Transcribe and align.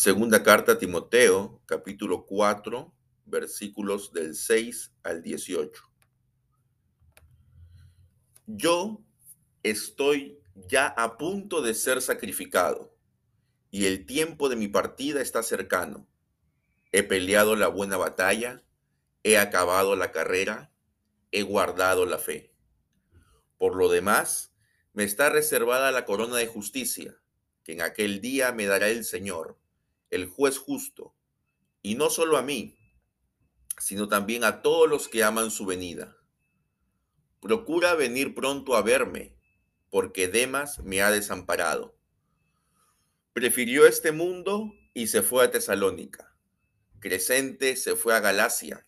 Segunda 0.00 0.42
carta 0.42 0.72
a 0.72 0.78
Timoteo, 0.78 1.60
capítulo 1.66 2.24
4, 2.24 2.90
versículos 3.26 4.14
del 4.14 4.34
6 4.34 4.94
al 5.02 5.20
18. 5.20 5.82
Yo 8.46 9.04
estoy 9.62 10.40
ya 10.54 10.86
a 10.86 11.18
punto 11.18 11.60
de 11.60 11.74
ser 11.74 12.00
sacrificado 12.00 12.96
y 13.70 13.84
el 13.84 14.06
tiempo 14.06 14.48
de 14.48 14.56
mi 14.56 14.68
partida 14.68 15.20
está 15.20 15.42
cercano. 15.42 16.08
He 16.92 17.02
peleado 17.02 17.54
la 17.54 17.68
buena 17.68 17.98
batalla, 17.98 18.62
he 19.22 19.36
acabado 19.36 19.96
la 19.96 20.12
carrera, 20.12 20.72
he 21.30 21.42
guardado 21.42 22.06
la 22.06 22.16
fe. 22.16 22.54
Por 23.58 23.76
lo 23.76 23.90
demás, 23.90 24.54
me 24.94 25.04
está 25.04 25.28
reservada 25.28 25.92
la 25.92 26.06
corona 26.06 26.36
de 26.36 26.46
justicia, 26.46 27.20
que 27.62 27.72
en 27.72 27.82
aquel 27.82 28.22
día 28.22 28.50
me 28.52 28.64
dará 28.64 28.88
el 28.88 29.04
Señor, 29.04 29.59
el 30.10 30.26
juez 30.26 30.58
justo, 30.58 31.14
y 31.82 31.94
no 31.94 32.10
solo 32.10 32.36
a 32.36 32.42
mí, 32.42 32.76
sino 33.78 34.08
también 34.08 34.44
a 34.44 34.62
todos 34.62 34.88
los 34.88 35.08
que 35.08 35.24
aman 35.24 35.50
su 35.50 35.64
venida. 35.64 36.16
Procura 37.40 37.94
venir 37.94 38.34
pronto 38.34 38.76
a 38.76 38.82
verme, 38.82 39.34
porque 39.88 40.28
Demas 40.28 40.80
me 40.80 41.00
ha 41.00 41.10
desamparado. 41.10 41.96
Prefirió 43.32 43.86
este 43.86 44.12
mundo 44.12 44.72
y 44.92 45.06
se 45.06 45.22
fue 45.22 45.44
a 45.44 45.50
Tesalónica. 45.50 46.36
Crescente 46.98 47.76
se 47.76 47.96
fue 47.96 48.14
a 48.14 48.20
Galacia 48.20 48.86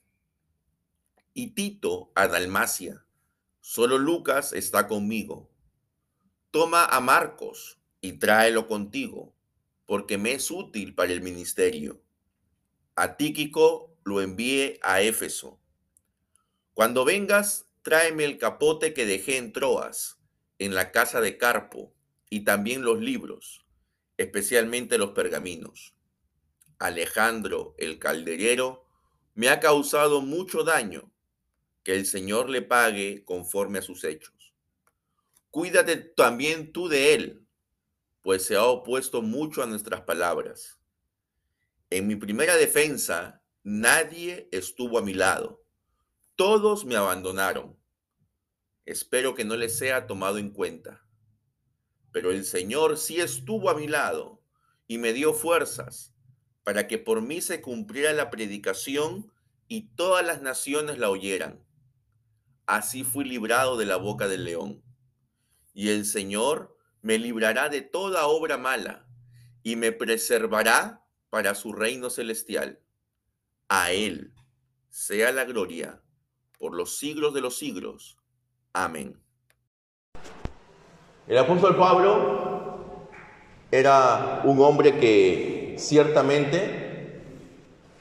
y 1.32 1.54
Tito 1.54 2.12
a 2.14 2.28
Dalmacia. 2.28 3.06
Solo 3.60 3.96
Lucas 3.96 4.52
está 4.52 4.86
conmigo. 4.88 5.50
Toma 6.50 6.84
a 6.84 7.00
Marcos 7.00 7.78
y 8.02 8.18
tráelo 8.18 8.66
contigo, 8.66 9.34
porque 9.92 10.16
me 10.16 10.32
es 10.32 10.50
útil 10.50 10.94
para 10.94 11.12
el 11.12 11.20
ministerio. 11.20 12.02
A 12.96 13.18
Tíquico 13.18 13.94
lo 14.04 14.22
envíe 14.22 14.78
a 14.80 15.02
Éfeso. 15.02 15.60
Cuando 16.72 17.04
vengas, 17.04 17.66
tráeme 17.82 18.24
el 18.24 18.38
capote 18.38 18.94
que 18.94 19.04
dejé 19.04 19.36
en 19.36 19.52
Troas, 19.52 20.18
en 20.58 20.74
la 20.74 20.92
casa 20.92 21.20
de 21.20 21.36
Carpo, 21.36 21.94
y 22.30 22.40
también 22.40 22.80
los 22.80 23.00
libros, 23.00 23.66
especialmente 24.16 24.96
los 24.96 25.10
pergaminos. 25.10 25.94
Alejandro 26.78 27.74
el 27.76 27.98
calderero 27.98 28.86
me 29.34 29.50
ha 29.50 29.60
causado 29.60 30.22
mucho 30.22 30.64
daño, 30.64 31.12
que 31.82 31.94
el 31.96 32.06
Señor 32.06 32.48
le 32.48 32.62
pague 32.62 33.26
conforme 33.26 33.80
a 33.80 33.82
sus 33.82 34.04
hechos. 34.04 34.54
Cuídate 35.50 35.98
también 35.98 36.72
tú 36.72 36.88
de 36.88 37.12
él, 37.12 37.41
pues 38.22 38.44
se 38.46 38.56
ha 38.56 38.64
opuesto 38.64 39.20
mucho 39.20 39.62
a 39.62 39.66
nuestras 39.66 40.02
palabras. 40.02 40.80
En 41.90 42.06
mi 42.06 42.16
primera 42.16 42.56
defensa, 42.56 43.42
nadie 43.62 44.48
estuvo 44.52 44.98
a 44.98 45.02
mi 45.02 45.12
lado. 45.12 45.64
Todos 46.36 46.84
me 46.84 46.96
abandonaron. 46.96 47.78
Espero 48.86 49.34
que 49.34 49.44
no 49.44 49.56
les 49.56 49.76
sea 49.76 50.06
tomado 50.06 50.38
en 50.38 50.50
cuenta. 50.50 51.04
Pero 52.12 52.30
el 52.30 52.44
Señor 52.44 52.96
sí 52.96 53.20
estuvo 53.20 53.70
a 53.70 53.74
mi 53.74 53.88
lado 53.88 54.42
y 54.86 54.98
me 54.98 55.12
dio 55.12 55.34
fuerzas 55.34 56.14
para 56.64 56.86
que 56.86 56.98
por 56.98 57.22
mí 57.22 57.40
se 57.40 57.60
cumpliera 57.60 58.12
la 58.12 58.30
predicación 58.30 59.32
y 59.68 59.94
todas 59.94 60.24
las 60.24 60.42
naciones 60.42 60.98
la 60.98 61.10
oyeran. 61.10 61.64
Así 62.66 63.04
fui 63.04 63.24
librado 63.24 63.76
de 63.76 63.86
la 63.86 63.96
boca 63.96 64.28
del 64.28 64.44
león. 64.44 64.82
Y 65.74 65.88
el 65.88 66.04
Señor 66.04 66.76
me 67.02 67.18
librará 67.18 67.68
de 67.68 67.82
toda 67.82 68.26
obra 68.26 68.56
mala 68.56 69.06
y 69.62 69.76
me 69.76 69.92
preservará 69.92 71.04
para 71.30 71.54
su 71.54 71.72
reino 71.72 72.10
celestial. 72.10 72.80
A 73.68 73.92
Él 73.92 74.32
sea 74.88 75.32
la 75.32 75.44
gloria 75.44 76.00
por 76.58 76.74
los 76.74 76.96
siglos 76.96 77.34
de 77.34 77.40
los 77.40 77.58
siglos. 77.58 78.18
Amén. 78.72 79.20
El 81.26 81.38
apóstol 81.38 81.76
Pablo 81.76 83.08
era 83.70 84.42
un 84.44 84.60
hombre 84.60 84.98
que 84.98 85.76
ciertamente 85.78 87.20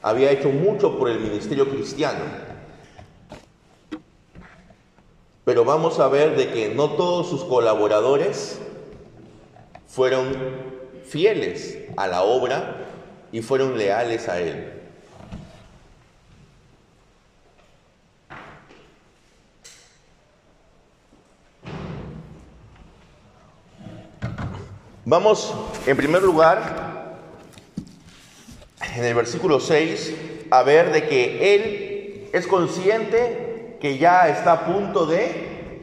había 0.02 0.30
hecho 0.30 0.50
mucho 0.50 0.98
por 0.98 1.08
el 1.08 1.20
ministerio 1.20 1.68
cristiano. 1.68 2.24
Pero 5.44 5.64
vamos 5.64 5.98
a 5.98 6.08
ver 6.08 6.36
de 6.36 6.52
que 6.52 6.74
no 6.74 6.90
todos 6.90 7.28
sus 7.28 7.42
colaboradores 7.44 8.60
fueron 9.92 10.34
fieles 11.06 11.78
a 11.98 12.06
la 12.06 12.22
obra 12.22 12.86
y 13.30 13.42
fueron 13.42 13.76
leales 13.76 14.26
a 14.26 14.40
él. 14.40 14.72
Vamos, 25.04 25.54
en 25.86 25.94
primer 25.94 26.22
lugar, 26.22 27.18
en 28.96 29.04
el 29.04 29.14
versículo 29.14 29.60
6, 29.60 30.14
a 30.50 30.62
ver 30.62 30.90
de 30.90 31.06
que 31.06 31.54
él 31.54 32.30
es 32.32 32.46
consciente 32.46 33.76
que 33.78 33.98
ya 33.98 34.28
está 34.28 34.52
a 34.52 34.64
punto 34.64 35.04
de, 35.04 35.80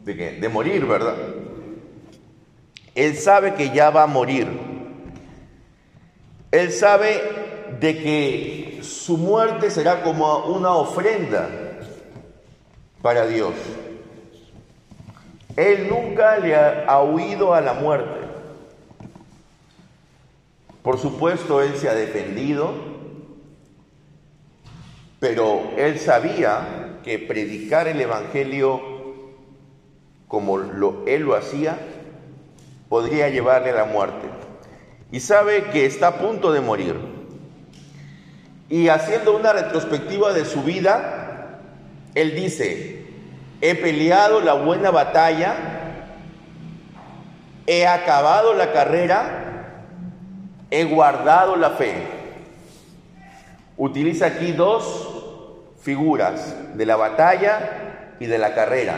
de, 0.00 0.14
de 0.40 0.48
morir, 0.48 0.86
¿verdad? 0.86 1.43
Él 2.94 3.16
sabe 3.16 3.54
que 3.54 3.70
ya 3.70 3.90
va 3.90 4.04
a 4.04 4.06
morir. 4.06 4.46
Él 6.50 6.70
sabe 6.70 7.20
de 7.80 7.98
que 7.98 8.78
su 8.82 9.16
muerte 9.16 9.70
será 9.70 10.02
como 10.02 10.46
una 10.46 10.70
ofrenda 10.74 11.48
para 13.02 13.26
Dios. 13.26 13.54
Él 15.56 15.88
nunca 15.88 16.38
le 16.38 16.54
ha, 16.54 17.02
huido 17.02 17.54
a 17.54 17.60
la 17.60 17.74
muerte. 17.74 18.20
Por 20.82 20.98
supuesto, 20.98 21.62
él 21.62 21.76
se 21.76 21.88
ha 21.88 21.94
defendido, 21.94 22.72
pero 25.18 25.72
él 25.76 25.98
sabía 25.98 26.98
que 27.02 27.18
predicar 27.18 27.88
el 27.88 28.00
Evangelio 28.00 28.80
como 30.28 30.58
él 31.06 31.22
lo 31.22 31.34
hacía 31.34 31.78
podría 32.88 33.28
llevarle 33.28 33.70
a 33.70 33.74
la 33.74 33.84
muerte. 33.84 34.28
Y 35.10 35.20
sabe 35.20 35.64
que 35.70 35.86
está 35.86 36.08
a 36.08 36.18
punto 36.18 36.52
de 36.52 36.60
morir. 36.60 36.96
Y 38.68 38.88
haciendo 38.88 39.36
una 39.36 39.52
retrospectiva 39.52 40.32
de 40.32 40.44
su 40.44 40.62
vida, 40.62 41.60
él 42.14 42.34
dice, 42.34 43.06
he 43.60 43.74
peleado 43.74 44.40
la 44.40 44.54
buena 44.54 44.90
batalla, 44.90 45.54
he 47.66 47.86
acabado 47.86 48.54
la 48.54 48.72
carrera, 48.72 49.44
he 50.70 50.84
guardado 50.84 51.56
la 51.56 51.70
fe. 51.70 51.94
Utiliza 53.76 54.26
aquí 54.26 54.52
dos 54.52 55.10
figuras 55.80 56.76
de 56.76 56.86
la 56.86 56.96
batalla 56.96 58.16
y 58.18 58.26
de 58.26 58.38
la 58.38 58.54
carrera, 58.54 58.96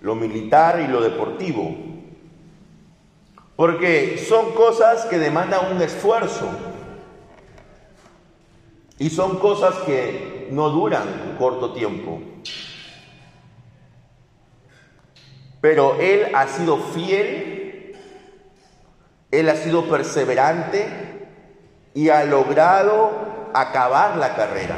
lo 0.00 0.14
militar 0.14 0.80
y 0.80 0.88
lo 0.88 1.00
deportivo, 1.00 1.76
porque 3.56 4.18
son 4.18 4.52
cosas 4.52 5.06
que 5.06 5.18
demandan 5.18 5.74
un 5.74 5.80
esfuerzo 5.80 6.48
y 8.98 9.08
son 9.10 9.38
cosas 9.38 9.74
que 9.86 10.48
no 10.50 10.68
duran 10.68 11.36
corto 11.38 11.72
tiempo. 11.72 12.20
Pero 15.62 15.96
Él 15.98 16.34
ha 16.34 16.46
sido 16.48 16.76
fiel, 16.76 17.96
Él 19.30 19.48
ha 19.48 19.56
sido 19.56 19.88
perseverante 19.88 21.26
y 21.94 22.10
ha 22.10 22.24
logrado 22.24 23.50
acabar 23.54 24.18
la 24.18 24.36
carrera. 24.36 24.76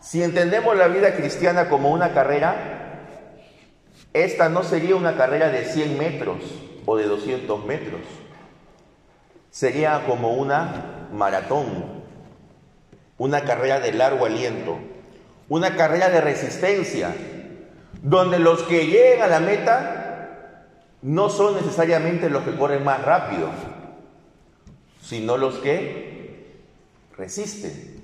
Si 0.00 0.22
entendemos 0.22 0.76
la 0.76 0.88
vida 0.88 1.14
cristiana 1.14 1.68
como 1.68 1.90
una 1.90 2.14
carrera, 2.14 2.85
esta 4.24 4.48
no 4.48 4.62
sería 4.62 4.96
una 4.96 5.16
carrera 5.16 5.50
de 5.50 5.64
100 5.64 5.98
metros 5.98 6.38
o 6.86 6.96
de 6.96 7.04
200 7.04 7.64
metros. 7.64 8.00
Sería 9.50 10.04
como 10.06 10.34
una 10.34 11.08
maratón, 11.12 12.02
una 13.18 13.44
carrera 13.44 13.80
de 13.80 13.92
largo 13.92 14.26
aliento, 14.26 14.78
una 15.48 15.76
carrera 15.76 16.08
de 16.08 16.20
resistencia, 16.20 17.14
donde 18.02 18.38
los 18.38 18.62
que 18.62 18.86
llegan 18.86 19.22
a 19.22 19.26
la 19.26 19.40
meta 19.40 20.66
no 21.02 21.28
son 21.28 21.54
necesariamente 21.54 22.30
los 22.30 22.42
que 22.42 22.56
corren 22.56 22.84
más 22.84 23.02
rápido, 23.02 23.50
sino 25.02 25.36
los 25.36 25.56
que 25.56 26.56
resisten. 27.16 28.02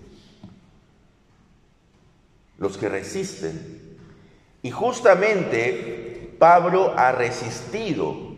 Los 2.59 2.77
que 2.77 2.89
resisten. 2.89 3.82
Y 4.63 4.71
justamente 4.71 6.37
Pablo 6.39 6.95
ha 6.97 7.13
resistido 7.13 8.37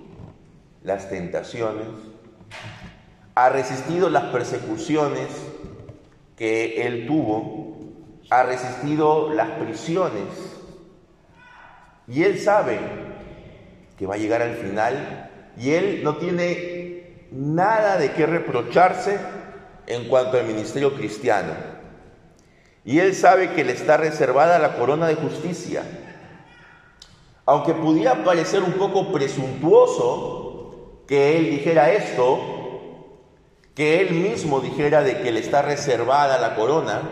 las 0.82 1.08
tentaciones, 1.08 1.86
ha 3.34 3.48
resistido 3.50 4.08
las 4.10 4.24
persecuciones 4.24 5.28
que 6.36 6.86
él 6.86 7.06
tuvo, 7.06 7.76
ha 8.30 8.42
resistido 8.42 9.32
las 9.32 9.50
prisiones 9.50 10.24
y 12.06 12.22
él 12.22 12.38
sabe 12.38 12.78
que 13.98 14.06
va 14.06 14.14
a 14.14 14.18
llegar 14.18 14.42
al 14.42 14.56
final 14.56 15.30
y 15.58 15.70
él 15.70 16.02
no 16.02 16.16
tiene 16.16 17.26
nada 17.30 17.96
de 17.96 18.12
qué 18.12 18.26
reprocharse 18.26 19.18
en 19.86 20.08
cuanto 20.08 20.38
al 20.38 20.46
ministerio 20.46 20.94
cristiano. 20.94 21.52
Y 22.84 22.98
él 22.98 23.14
sabe 23.14 23.52
que 23.52 23.64
le 23.64 23.72
está 23.72 23.96
reservada 23.96 24.58
la 24.58 24.76
corona 24.76 25.06
de 25.06 25.14
justicia. 25.14 25.82
Aunque 27.46 27.74
pudiera 27.74 28.24
parecer 28.24 28.62
un 28.62 28.72
poco 28.72 29.12
presuntuoso 29.12 31.02
que 31.06 31.36
él 31.36 31.50
dijera 31.50 31.92
esto, 31.92 32.40
que 33.74 34.00
él 34.00 34.12
mismo 34.12 34.60
dijera 34.60 35.02
de 35.02 35.20
que 35.20 35.32
le 35.32 35.40
está 35.40 35.60
reservada 35.62 36.38
la 36.38 36.54
corona, 36.54 37.02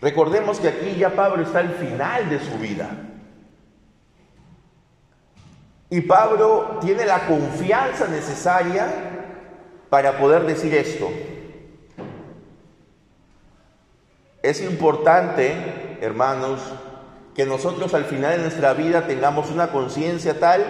recordemos 0.00 0.60
que 0.60 0.68
aquí 0.68 0.96
ya 0.96 1.10
Pablo 1.10 1.42
está 1.42 1.60
al 1.60 1.70
final 1.70 2.30
de 2.30 2.38
su 2.38 2.58
vida. 2.58 2.90
Y 5.88 6.02
Pablo 6.02 6.78
tiene 6.80 7.04
la 7.04 7.26
confianza 7.26 8.06
necesaria 8.06 8.86
para 9.88 10.18
poder 10.18 10.46
decir 10.46 10.72
esto. 10.72 11.10
Es 14.40 14.62
importante, 14.62 15.98
hermanos, 16.00 16.60
que 17.40 17.46
nosotros 17.46 17.94
al 17.94 18.04
final 18.04 18.32
de 18.32 18.42
nuestra 18.42 18.74
vida 18.74 19.06
tengamos 19.06 19.50
una 19.50 19.68
conciencia 19.68 20.38
tal 20.38 20.62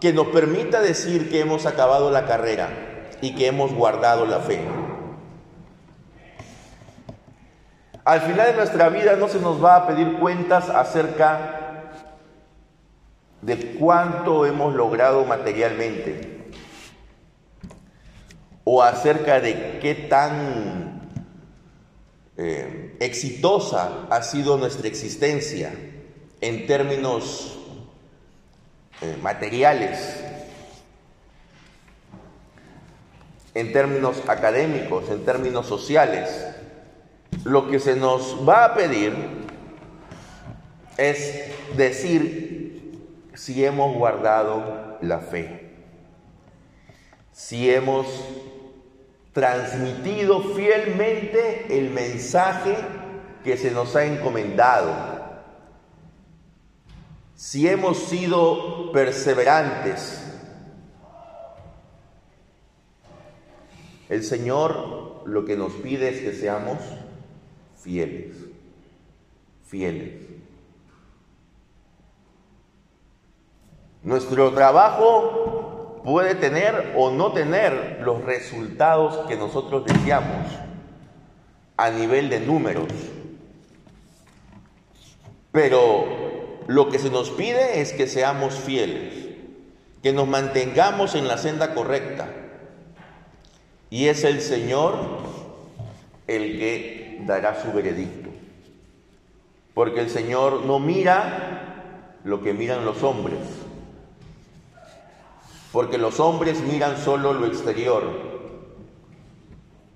que 0.00 0.14
nos 0.14 0.28
permita 0.28 0.80
decir 0.80 1.28
que 1.28 1.40
hemos 1.40 1.66
acabado 1.66 2.10
la 2.10 2.24
carrera 2.24 2.70
y 3.20 3.34
que 3.34 3.46
hemos 3.46 3.74
guardado 3.74 4.24
la 4.24 4.38
fe. 4.38 4.62
Al 8.02 8.22
final 8.22 8.46
de 8.46 8.54
nuestra 8.54 8.88
vida 8.88 9.16
no 9.16 9.28
se 9.28 9.40
nos 9.40 9.62
va 9.62 9.76
a 9.76 9.86
pedir 9.88 10.18
cuentas 10.18 10.70
acerca 10.70 11.90
de 13.42 13.76
cuánto 13.78 14.46
hemos 14.46 14.74
logrado 14.74 15.26
materialmente 15.26 16.50
o 18.64 18.82
acerca 18.82 19.38
de 19.38 19.80
qué 19.82 19.94
tan 19.94 20.89
eh, 22.42 22.96
exitosa 23.00 24.06
ha 24.08 24.22
sido 24.22 24.56
nuestra 24.56 24.88
existencia 24.88 25.74
en 26.40 26.66
términos 26.66 27.58
eh, 29.02 29.18
materiales, 29.20 30.22
en 33.52 33.74
términos 33.74 34.22
académicos, 34.26 35.10
en 35.10 35.22
términos 35.22 35.66
sociales. 35.66 36.30
Lo 37.44 37.68
que 37.68 37.78
se 37.78 37.94
nos 37.94 38.38
va 38.48 38.64
a 38.64 38.74
pedir 38.74 39.12
es 40.96 41.44
decir 41.76 43.02
si 43.34 43.62
hemos 43.66 43.94
guardado 43.94 44.96
la 45.02 45.18
fe, 45.18 45.74
si 47.32 47.70
hemos 47.70 48.06
transmitido 49.32 50.40
fielmente 50.54 51.78
el 51.78 51.90
mensaje 51.90 52.76
que 53.44 53.56
se 53.56 53.70
nos 53.70 53.94
ha 53.96 54.04
encomendado, 54.04 55.20
si 57.34 57.68
hemos 57.68 57.98
sido 57.98 58.92
perseverantes. 58.92 60.26
El 64.08 64.24
Señor 64.24 65.22
lo 65.24 65.44
que 65.44 65.56
nos 65.56 65.72
pide 65.74 66.08
es 66.08 66.20
que 66.20 66.32
seamos 66.34 66.78
fieles, 67.76 68.36
fieles. 69.64 70.30
Nuestro 74.02 74.52
trabajo 74.52 75.79
puede 76.04 76.34
tener 76.34 76.94
o 76.96 77.10
no 77.10 77.32
tener 77.32 78.00
los 78.02 78.24
resultados 78.24 79.26
que 79.28 79.36
nosotros 79.36 79.84
deseamos 79.84 80.46
a 81.76 81.90
nivel 81.90 82.30
de 82.30 82.40
números. 82.40 82.88
Pero 85.52 86.60
lo 86.66 86.88
que 86.88 86.98
se 86.98 87.10
nos 87.10 87.30
pide 87.30 87.80
es 87.80 87.92
que 87.92 88.06
seamos 88.06 88.54
fieles, 88.54 89.12
que 90.02 90.12
nos 90.12 90.28
mantengamos 90.28 91.14
en 91.14 91.28
la 91.28 91.38
senda 91.38 91.74
correcta. 91.74 92.28
Y 93.90 94.06
es 94.06 94.24
el 94.24 94.40
Señor 94.40 94.96
el 96.26 96.58
que 96.58 97.22
dará 97.26 97.60
su 97.60 97.72
veredicto. 97.72 98.30
Porque 99.74 100.00
el 100.00 100.10
Señor 100.10 100.64
no 100.64 100.78
mira 100.78 102.18
lo 102.24 102.42
que 102.42 102.52
miran 102.52 102.84
los 102.84 103.02
hombres 103.02 103.38
porque 105.72 105.98
los 105.98 106.18
hombres 106.18 106.60
miran 106.60 106.96
solo 106.98 107.32
lo 107.32 107.46
exterior, 107.46 108.02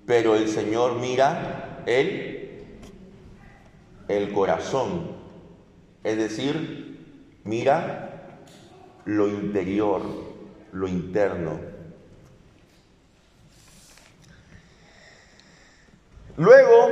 pero 0.05 0.35
el 0.35 0.47
Señor 0.47 0.95
mira 0.95 1.83
el, 1.85 2.79
el 4.07 4.31
corazón, 4.31 5.11
es 6.03 6.17
decir, 6.17 6.99
mira 7.43 8.39
lo 9.05 9.27
interior, 9.27 10.01
lo 10.71 10.87
interno. 10.87 11.59
Luego 16.37 16.89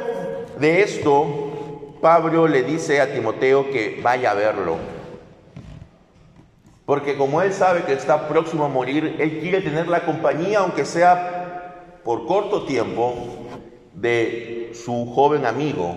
de 0.60 0.82
esto, 0.82 1.98
Pablo 2.02 2.48
le 2.48 2.64
dice 2.64 3.02
a 3.02 3.14
Timoteo 3.14 3.70
que 3.70 4.00
vaya 4.02 4.32
a 4.32 4.36
verlo. 4.36 5.03
Porque 6.86 7.18
como 7.18 7.42
él 7.42 7.54
sabe 7.54 7.84
que 7.84 7.94
está 7.94 8.28
próximo 8.28 8.66
a 8.66 8.68
morir, 8.68 9.16
él 9.20 9.40
quiere 9.40 9.62
tener 9.62 9.88
la 9.88 10.06
compañía, 10.06 10.60
aunque 10.60 10.86
sea 10.86 12.00
por 12.04 12.26
corto 12.26 12.66
tiempo, 12.66 13.16
de 13.94 14.72
su 14.74 15.06
joven 15.14 15.46
amigo, 15.46 15.96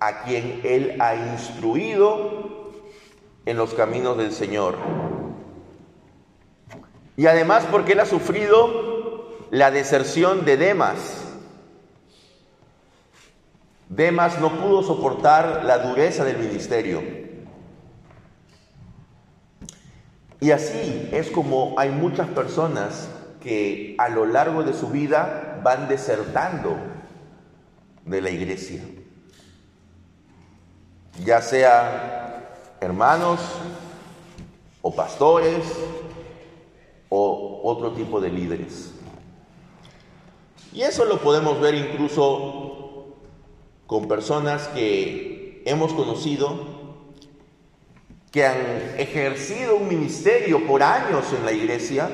a 0.00 0.22
quien 0.22 0.60
él 0.64 0.96
ha 1.00 1.14
instruido 1.14 2.72
en 3.46 3.56
los 3.56 3.74
caminos 3.74 4.16
del 4.16 4.32
Señor. 4.32 4.76
Y 7.16 7.26
además 7.26 7.66
porque 7.70 7.92
él 7.92 8.00
ha 8.00 8.06
sufrido 8.06 9.36
la 9.50 9.70
deserción 9.70 10.44
de 10.44 10.56
Demas. 10.56 11.24
Demas 13.88 14.40
no 14.40 14.50
pudo 14.60 14.82
soportar 14.82 15.64
la 15.64 15.78
dureza 15.78 16.24
del 16.24 16.38
ministerio. 16.38 17.27
Y 20.40 20.52
así 20.52 21.08
es 21.12 21.30
como 21.30 21.74
hay 21.78 21.90
muchas 21.90 22.28
personas 22.28 23.08
que 23.42 23.96
a 23.98 24.08
lo 24.08 24.26
largo 24.26 24.62
de 24.62 24.72
su 24.72 24.88
vida 24.88 25.60
van 25.64 25.88
desertando 25.88 26.76
de 28.04 28.20
la 28.20 28.30
iglesia. 28.30 28.82
Ya 31.24 31.42
sea 31.42 32.56
hermanos 32.80 33.40
o 34.82 34.94
pastores 34.94 35.64
o 37.08 37.60
otro 37.64 37.92
tipo 37.92 38.20
de 38.20 38.30
líderes. 38.30 38.92
Y 40.72 40.82
eso 40.82 41.04
lo 41.04 41.18
podemos 41.18 41.60
ver 41.60 41.74
incluso 41.74 43.16
con 43.86 44.06
personas 44.06 44.68
que 44.68 45.62
hemos 45.66 45.92
conocido 45.92 46.77
que 48.30 48.44
han 48.44 48.56
ejercido 48.98 49.76
un 49.76 49.88
ministerio 49.88 50.66
por 50.66 50.82
años 50.82 51.32
en 51.32 51.44
la 51.44 51.52
iglesia, 51.52 52.08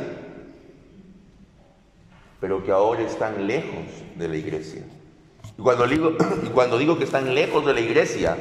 pero 2.40 2.64
que 2.64 2.70
ahora 2.70 3.02
están 3.02 3.46
lejos 3.46 3.86
de 4.16 4.28
la 4.28 4.36
iglesia. 4.36 4.82
Y 5.56 5.62
cuando 5.62 6.78
digo, 6.78 6.98
que 6.98 7.04
están 7.04 7.34
lejos 7.34 7.64
de 7.64 7.74
la 7.74 7.80
iglesia, 7.80 8.36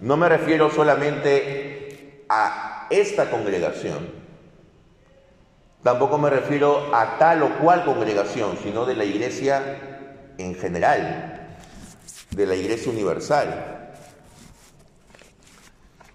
no 0.00 0.16
me 0.16 0.28
refiero 0.28 0.70
solamente 0.70 2.24
a 2.28 2.86
esta 2.90 3.30
congregación, 3.30 4.10
tampoco 5.82 6.18
me 6.18 6.30
refiero 6.30 6.94
a 6.94 7.18
tal 7.18 7.42
o 7.42 7.58
cual 7.58 7.84
congregación, 7.84 8.56
sino 8.62 8.86
de 8.86 8.96
la 8.96 9.04
iglesia 9.04 10.34
en 10.38 10.54
general, 10.54 11.58
de 12.30 12.46
la 12.46 12.54
iglesia 12.54 12.92
universal. 12.92 13.87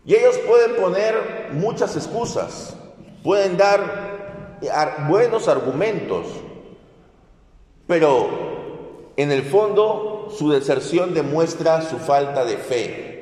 Y 0.05 0.15
ellos 0.15 0.37
pueden 0.39 0.75
poner 0.75 1.49
muchas 1.53 1.95
excusas, 1.95 2.75
pueden 3.23 3.57
dar 3.57 4.59
buenos 5.07 5.47
argumentos, 5.47 6.27
pero 7.87 9.11
en 9.15 9.31
el 9.31 9.43
fondo 9.43 10.29
su 10.37 10.49
deserción 10.49 11.13
demuestra 11.13 11.81
su 11.81 11.97
falta 11.97 12.43
de 12.43 12.57
fe. 12.57 13.13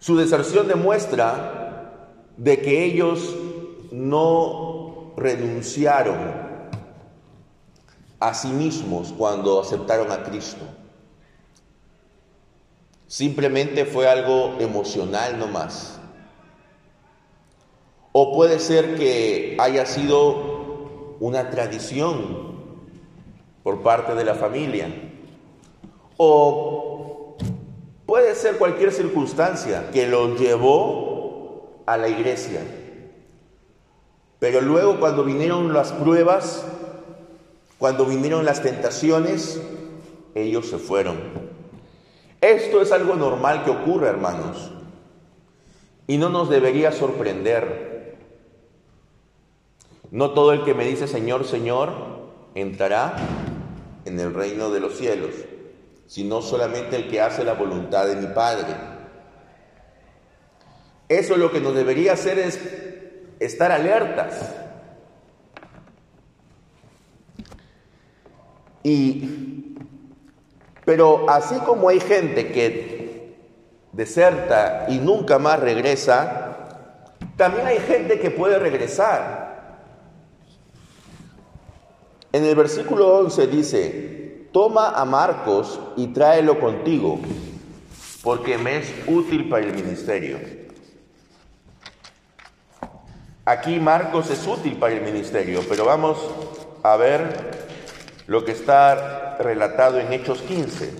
Su 0.00 0.16
deserción 0.16 0.68
demuestra 0.68 2.10
de 2.36 2.60
que 2.60 2.84
ellos 2.84 3.34
no 3.90 5.12
renunciaron 5.16 6.48
a 8.20 8.34
sí 8.34 8.48
mismos 8.48 9.12
cuando 9.16 9.60
aceptaron 9.60 10.10
a 10.10 10.22
Cristo. 10.22 10.64
Simplemente 13.08 13.86
fue 13.86 14.06
algo 14.06 14.56
emocional 14.60 15.38
nomás. 15.38 15.98
O 18.12 18.34
puede 18.34 18.58
ser 18.58 18.96
que 18.96 19.56
haya 19.58 19.86
sido 19.86 21.16
una 21.18 21.48
tradición 21.48 22.58
por 23.62 23.82
parte 23.82 24.14
de 24.14 24.24
la 24.24 24.34
familia. 24.34 24.92
O 26.18 27.38
puede 28.04 28.34
ser 28.34 28.58
cualquier 28.58 28.92
circunstancia 28.92 29.90
que 29.90 30.06
lo 30.06 30.36
llevó 30.36 31.82
a 31.86 31.96
la 31.96 32.08
iglesia. 32.08 32.60
Pero 34.38 34.60
luego 34.60 35.00
cuando 35.00 35.24
vinieron 35.24 35.72
las 35.72 35.92
pruebas, 35.92 36.62
cuando 37.78 38.04
vinieron 38.04 38.44
las 38.44 38.62
tentaciones, 38.62 39.58
ellos 40.34 40.68
se 40.68 40.76
fueron. 40.76 41.57
Esto 42.40 42.80
es 42.80 42.92
algo 42.92 43.16
normal 43.16 43.64
que 43.64 43.70
ocurre, 43.70 44.08
hermanos, 44.08 44.70
y 46.06 46.18
no 46.18 46.28
nos 46.28 46.48
debería 46.48 46.92
sorprender. 46.92 48.16
No 50.10 50.30
todo 50.30 50.52
el 50.52 50.64
que 50.64 50.74
me 50.74 50.84
dice 50.84 51.06
Señor, 51.06 51.44
Señor, 51.44 51.92
entrará 52.54 53.16
en 54.04 54.18
el 54.18 54.32
reino 54.32 54.70
de 54.70 54.80
los 54.80 54.96
cielos, 54.96 55.34
sino 56.06 56.40
solamente 56.40 56.96
el 56.96 57.08
que 57.08 57.20
hace 57.20 57.44
la 57.44 57.54
voluntad 57.54 58.06
de 58.06 58.16
mi 58.16 58.32
Padre. 58.32 58.74
Eso 61.08 61.36
lo 61.36 61.50
que 61.50 61.60
nos 61.60 61.74
debería 61.74 62.12
hacer 62.12 62.38
es 62.38 62.58
estar 63.40 63.72
alertas. 63.72 64.54
Y 68.82 69.57
pero 70.88 71.28
así 71.28 71.54
como 71.66 71.90
hay 71.90 72.00
gente 72.00 72.50
que 72.50 73.36
deserta 73.92 74.86
y 74.88 74.96
nunca 74.96 75.38
más 75.38 75.60
regresa, 75.60 76.78
también 77.36 77.66
hay 77.66 77.78
gente 77.80 78.18
que 78.18 78.30
puede 78.30 78.58
regresar. 78.58 79.82
En 82.32 82.42
el 82.42 82.54
versículo 82.56 83.18
11 83.18 83.46
dice, 83.48 84.48
toma 84.50 84.88
a 84.98 85.04
Marcos 85.04 85.78
y 85.98 86.06
tráelo 86.06 86.58
contigo, 86.58 87.18
porque 88.22 88.56
me 88.56 88.78
es 88.78 88.90
útil 89.06 89.46
para 89.50 89.66
el 89.66 89.74
ministerio. 89.74 90.38
Aquí 93.44 93.78
Marcos 93.78 94.30
es 94.30 94.46
útil 94.46 94.78
para 94.78 94.94
el 94.94 95.02
ministerio, 95.02 95.60
pero 95.68 95.84
vamos 95.84 96.18
a 96.82 96.96
ver 96.96 97.67
lo 98.28 98.44
que 98.44 98.52
está 98.52 99.38
relatado 99.38 99.98
en 99.98 100.12
Hechos 100.12 100.42
15. 100.42 100.92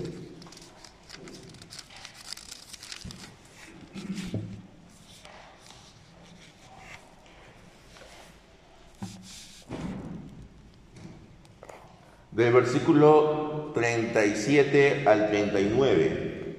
Del 12.30 12.52
versículo 12.54 13.72
37 13.74 15.04
al 15.06 15.28
39. 15.28 16.56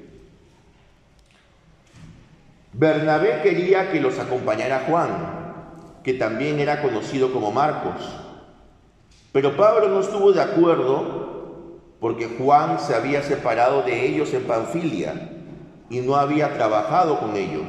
Bernabé 2.73 3.41
quería 3.41 3.91
que 3.91 3.99
los 3.99 4.19
acompañara 4.19 4.85
Juan, 4.87 6.03
que 6.03 6.13
también 6.13 6.59
era 6.59 6.83
conocido 6.83 7.33
como 7.33 7.51
Marcos. 7.51 8.28
Pero 9.31 9.55
Pablo 9.55 9.89
no 9.89 9.99
estuvo 9.99 10.31
de 10.31 10.41
acuerdo 10.41 11.79
porque 11.99 12.35
Juan 12.37 12.79
se 12.79 12.95
había 12.95 13.21
separado 13.21 13.83
de 13.83 14.07
ellos 14.07 14.33
en 14.33 14.43
Panfilia 14.43 15.29
y 15.89 15.99
no 15.99 16.15
había 16.15 16.53
trabajado 16.55 17.19
con 17.19 17.35
ellos. 17.35 17.67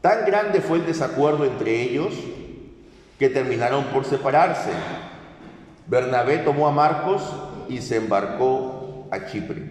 Tan 0.00 0.24
grande 0.24 0.60
fue 0.60 0.78
el 0.78 0.86
desacuerdo 0.86 1.44
entre 1.44 1.82
ellos 1.82 2.12
que 3.18 3.28
terminaron 3.28 3.84
por 3.86 4.04
separarse. 4.04 4.70
Bernabé 5.86 6.38
tomó 6.38 6.66
a 6.66 6.72
Marcos 6.72 7.22
y 7.68 7.80
se 7.80 7.96
embarcó 7.96 9.06
a 9.12 9.26
Chipre. 9.26 9.70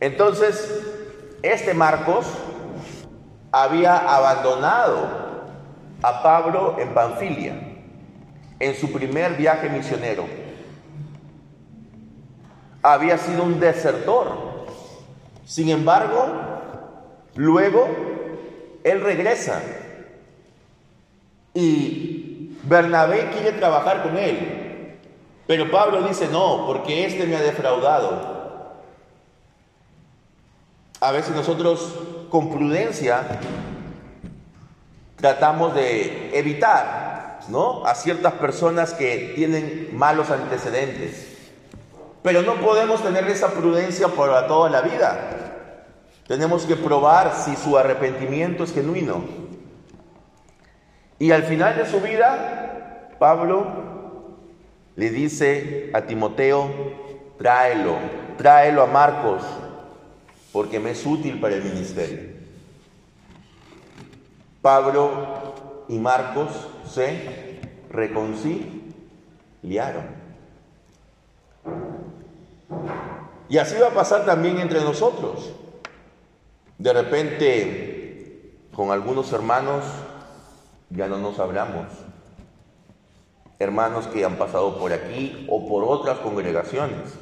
Entonces, 0.00 0.84
este 1.42 1.72
Marcos 1.72 2.26
había 3.52 3.96
abandonado 3.96 5.08
a 6.02 6.22
Pablo 6.22 6.76
en 6.78 6.92
Panfilia 6.92 7.65
en 8.58 8.74
su 8.74 8.92
primer 8.92 9.36
viaje 9.36 9.68
misionero 9.68 10.26
había 12.92 13.18
sido 13.18 13.42
un 13.42 13.58
desertor. 13.58 14.66
Sin 15.44 15.70
embargo, 15.70 16.26
luego 17.34 17.88
él 18.84 19.00
regresa 19.00 19.60
y 21.54 22.56
Bernabé 22.62 23.30
quiere 23.30 23.52
trabajar 23.52 24.02
con 24.02 24.16
él. 24.16 24.98
Pero 25.46 25.70
Pablo 25.70 26.02
dice, 26.02 26.28
no, 26.28 26.66
porque 26.66 27.06
este 27.06 27.26
me 27.26 27.36
ha 27.36 27.40
defraudado. 27.40 28.36
A 31.00 31.12
veces 31.12 31.34
nosotros 31.34 31.94
con 32.30 32.50
prudencia 32.50 33.22
tratamos 35.16 35.74
de 35.74 36.36
evitar 36.38 37.05
¿no? 37.48 37.86
a 37.86 37.94
ciertas 37.94 38.34
personas 38.34 38.92
que 38.92 39.32
tienen 39.34 39.90
malos 39.92 40.30
antecedentes. 40.30 41.34
Pero 42.22 42.42
no 42.42 42.56
podemos 42.56 43.02
tener 43.02 43.24
esa 43.28 43.52
prudencia 43.52 44.08
para 44.08 44.46
toda 44.46 44.68
la 44.68 44.80
vida. 44.80 45.46
Tenemos 46.26 46.64
que 46.64 46.74
probar 46.74 47.34
si 47.36 47.54
su 47.54 47.78
arrepentimiento 47.78 48.64
es 48.64 48.72
genuino. 48.72 49.24
Y 51.18 51.30
al 51.30 51.44
final 51.44 51.76
de 51.76 51.86
su 51.86 52.00
vida, 52.00 53.10
Pablo 53.18 53.66
le 54.96 55.10
dice 55.10 55.90
a 55.94 56.02
Timoteo, 56.02 56.68
tráelo, 57.38 57.96
tráelo 58.36 58.82
a 58.82 58.86
Marcos, 58.86 59.42
porque 60.52 60.80
me 60.80 60.90
es 60.90 61.06
útil 61.06 61.38
para 61.40 61.54
el 61.54 61.64
ministerio. 61.64 62.36
Pablo 64.60 65.45
y 65.88 65.98
Marcos 65.98 66.48
se 66.88 67.60
reconciliaron. 67.90 70.16
Y 73.48 73.58
así 73.58 73.76
va 73.80 73.88
a 73.88 73.94
pasar 73.94 74.24
también 74.24 74.58
entre 74.58 74.80
nosotros. 74.80 75.52
De 76.78 76.92
repente, 76.92 78.58
con 78.74 78.90
algunos 78.90 79.32
hermanos 79.32 79.84
ya 80.90 81.08
no 81.08 81.18
nos 81.18 81.38
hablamos. 81.38 81.86
Hermanos 83.58 84.06
que 84.08 84.24
han 84.24 84.36
pasado 84.36 84.78
por 84.78 84.92
aquí 84.92 85.46
o 85.48 85.66
por 85.68 85.84
otras 85.84 86.18
congregaciones 86.18 87.14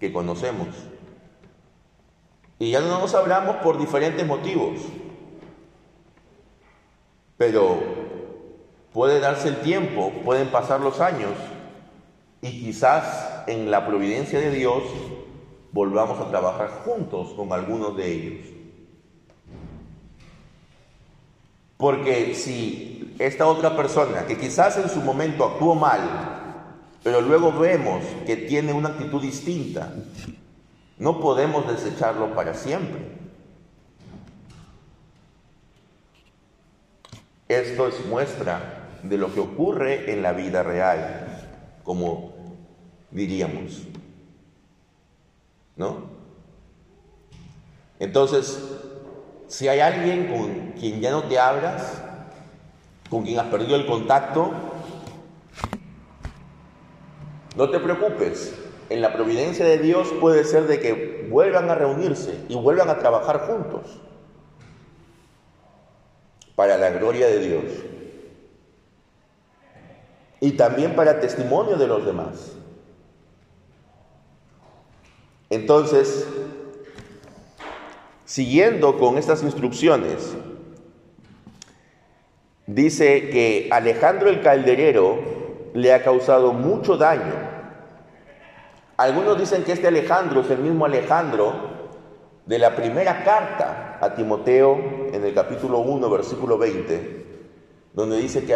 que 0.00 0.12
conocemos. 0.12 0.68
Y 2.58 2.70
ya 2.70 2.80
no 2.80 3.00
nos 3.00 3.14
hablamos 3.14 3.56
por 3.56 3.78
diferentes 3.78 4.26
motivos. 4.26 4.78
Pero 7.38 7.78
puede 8.92 9.20
darse 9.20 9.48
el 9.48 9.60
tiempo, 9.60 10.12
pueden 10.24 10.48
pasar 10.48 10.80
los 10.80 11.00
años 11.00 11.30
y 12.42 12.64
quizás 12.64 13.44
en 13.46 13.70
la 13.70 13.86
providencia 13.86 14.40
de 14.40 14.50
Dios 14.50 14.82
volvamos 15.72 16.20
a 16.20 16.28
trabajar 16.28 16.82
juntos 16.84 17.28
con 17.34 17.52
algunos 17.52 17.96
de 17.96 18.12
ellos. 18.12 18.46
Porque 21.76 22.34
si 22.34 23.14
esta 23.20 23.46
otra 23.46 23.76
persona, 23.76 24.26
que 24.26 24.36
quizás 24.36 24.76
en 24.78 24.88
su 24.88 25.00
momento 25.00 25.44
actuó 25.44 25.76
mal, 25.76 26.00
pero 27.04 27.20
luego 27.20 27.52
vemos 27.52 28.02
que 28.26 28.36
tiene 28.36 28.72
una 28.72 28.88
actitud 28.88 29.22
distinta, 29.22 29.92
no 30.98 31.20
podemos 31.20 31.68
desecharlo 31.68 32.34
para 32.34 32.54
siempre. 32.54 33.17
Esto 37.48 37.88
es 37.88 38.04
muestra 38.06 38.98
de 39.02 39.16
lo 39.16 39.32
que 39.32 39.40
ocurre 39.40 40.12
en 40.12 40.22
la 40.22 40.32
vida 40.32 40.62
real, 40.62 41.26
como 41.82 42.34
diríamos. 43.10 43.88
¿no? 45.78 45.96
Entonces, 48.00 48.60
si 49.46 49.68
hay 49.68 49.80
alguien 49.80 50.26
con 50.26 50.72
quien 50.78 51.00
ya 51.00 51.10
no 51.10 51.22
te 51.24 51.38
hablas, 51.38 52.02
con 53.08 53.22
quien 53.22 53.38
has 53.38 53.46
perdido 53.46 53.76
el 53.76 53.86
contacto, 53.86 54.50
no 57.56 57.70
te 57.70 57.78
preocupes. 57.78 58.54
En 58.90 59.00
la 59.00 59.12
providencia 59.12 59.64
de 59.64 59.78
Dios 59.78 60.08
puede 60.20 60.44
ser 60.44 60.66
de 60.66 60.80
que 60.80 61.26
vuelvan 61.30 61.70
a 61.70 61.74
reunirse 61.74 62.44
y 62.48 62.54
vuelvan 62.56 62.90
a 62.90 62.98
trabajar 62.98 63.46
juntos. 63.46 64.00
Para 66.58 66.76
la 66.76 66.90
gloria 66.90 67.28
de 67.28 67.38
Dios 67.38 67.62
y 70.40 70.50
también 70.56 70.96
para 70.96 71.20
testimonio 71.20 71.76
de 71.76 71.86
los 71.86 72.04
demás. 72.04 72.56
Entonces, 75.50 76.26
siguiendo 78.24 78.98
con 78.98 79.18
estas 79.18 79.44
instrucciones, 79.44 80.34
dice 82.66 83.30
que 83.30 83.68
Alejandro 83.70 84.28
el 84.28 84.42
Calderero 84.42 85.70
le 85.74 85.92
ha 85.92 86.02
causado 86.02 86.52
mucho 86.52 86.96
daño. 86.96 87.34
Algunos 88.96 89.38
dicen 89.38 89.62
que 89.62 89.70
este 89.70 89.86
Alejandro 89.86 90.40
es 90.40 90.50
el 90.50 90.58
mismo 90.58 90.86
Alejandro 90.86 91.77
de 92.48 92.58
la 92.58 92.74
primera 92.74 93.24
carta 93.24 93.98
a 94.00 94.14
Timoteo 94.14 94.78
en 95.12 95.22
el 95.22 95.34
capítulo 95.34 95.80
1, 95.80 96.08
versículo 96.08 96.56
20, 96.56 97.26
donde 97.92 98.16
dice 98.16 98.46
que, 98.46 98.54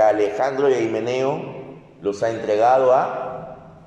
Alejandro 0.00 0.70
y 0.70 0.74
Himeneo 0.74 1.42
los 2.00 2.22
ha 2.22 2.30
entregado 2.30 2.94
a... 2.94 3.82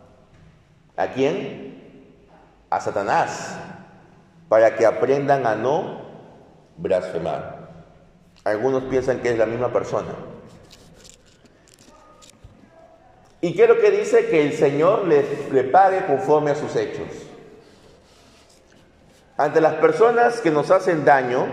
¿A 0.96 1.08
quién? 1.08 2.14
A 2.70 2.80
Satanás, 2.80 3.58
para 4.50 4.76
que 4.76 4.86
aprendan 4.86 5.48
a 5.48 5.56
no 5.56 6.02
blasfemar. 6.78 7.70
Algunos 8.44 8.84
piensan 8.84 9.20
que 9.20 9.32
es 9.32 9.38
la 9.38 9.48
misma 9.48 9.74
persona. 9.74 10.14
¿Y 13.42 13.56
lo 13.66 13.80
que 13.80 13.90
dice? 13.90 14.28
Que 14.28 14.44
el 14.44 14.54
Señor 14.54 15.08
le, 15.08 15.26
le 15.52 15.64
pague 15.64 16.06
conforme 16.06 16.52
a 16.52 16.56
sus 16.56 16.76
hechos. 16.76 17.29
Ante 19.40 19.62
las 19.62 19.76
personas 19.76 20.42
que 20.42 20.52
nos 20.52 20.70
hacen 20.70 21.06
daño 21.06 21.48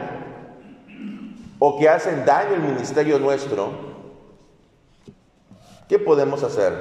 o 1.60 1.78
que 1.78 1.88
hacen 1.88 2.24
daño 2.24 2.54
al 2.54 2.60
ministerio 2.60 3.20
nuestro, 3.20 3.70
¿qué 5.88 5.96
podemos 5.96 6.42
hacer? 6.42 6.72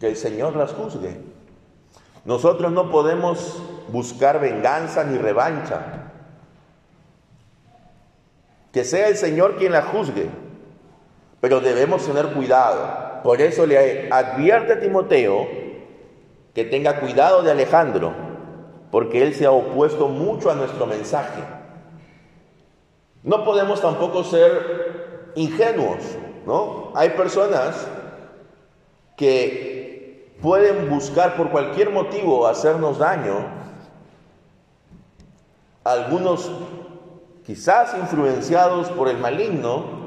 Que 0.00 0.08
el 0.08 0.16
Señor 0.16 0.56
las 0.56 0.72
juzgue. 0.72 1.20
Nosotros 2.24 2.72
no 2.72 2.90
podemos 2.90 3.62
buscar 3.88 4.40
venganza 4.40 5.04
ni 5.04 5.18
revancha. 5.18 6.12
Que 8.72 8.86
sea 8.86 9.08
el 9.08 9.18
Señor 9.18 9.58
quien 9.58 9.72
la 9.72 9.82
juzgue. 9.82 10.30
Pero 11.42 11.60
debemos 11.60 12.06
tener 12.06 12.28
cuidado. 12.28 13.20
Por 13.22 13.42
eso 13.42 13.66
le 13.66 14.10
advierte 14.10 14.72
a 14.72 14.80
Timoteo 14.80 15.61
que 16.54 16.64
tenga 16.64 17.00
cuidado 17.00 17.42
de 17.42 17.50
Alejandro, 17.50 18.12
porque 18.90 19.22
él 19.22 19.34
se 19.34 19.46
ha 19.46 19.50
opuesto 19.50 20.08
mucho 20.08 20.50
a 20.50 20.54
nuestro 20.54 20.86
mensaje. 20.86 21.42
No 23.22 23.44
podemos 23.44 23.80
tampoco 23.80 24.24
ser 24.24 25.32
ingenuos, 25.34 25.98
¿no? 26.46 26.92
Hay 26.94 27.10
personas 27.10 27.86
que 29.16 30.36
pueden 30.42 30.90
buscar 30.90 31.36
por 31.36 31.50
cualquier 31.50 31.90
motivo 31.90 32.46
hacernos 32.46 32.98
daño, 32.98 33.46
algunos 35.84 36.50
quizás 37.46 37.96
influenciados 37.96 38.88
por 38.90 39.08
el 39.08 39.18
maligno, 39.18 40.02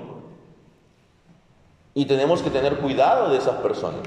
y 1.94 2.06
tenemos 2.06 2.44
que 2.44 2.50
tener 2.50 2.80
cuidado 2.80 3.30
de 3.30 3.38
esas 3.38 3.56
personas. 3.56 4.02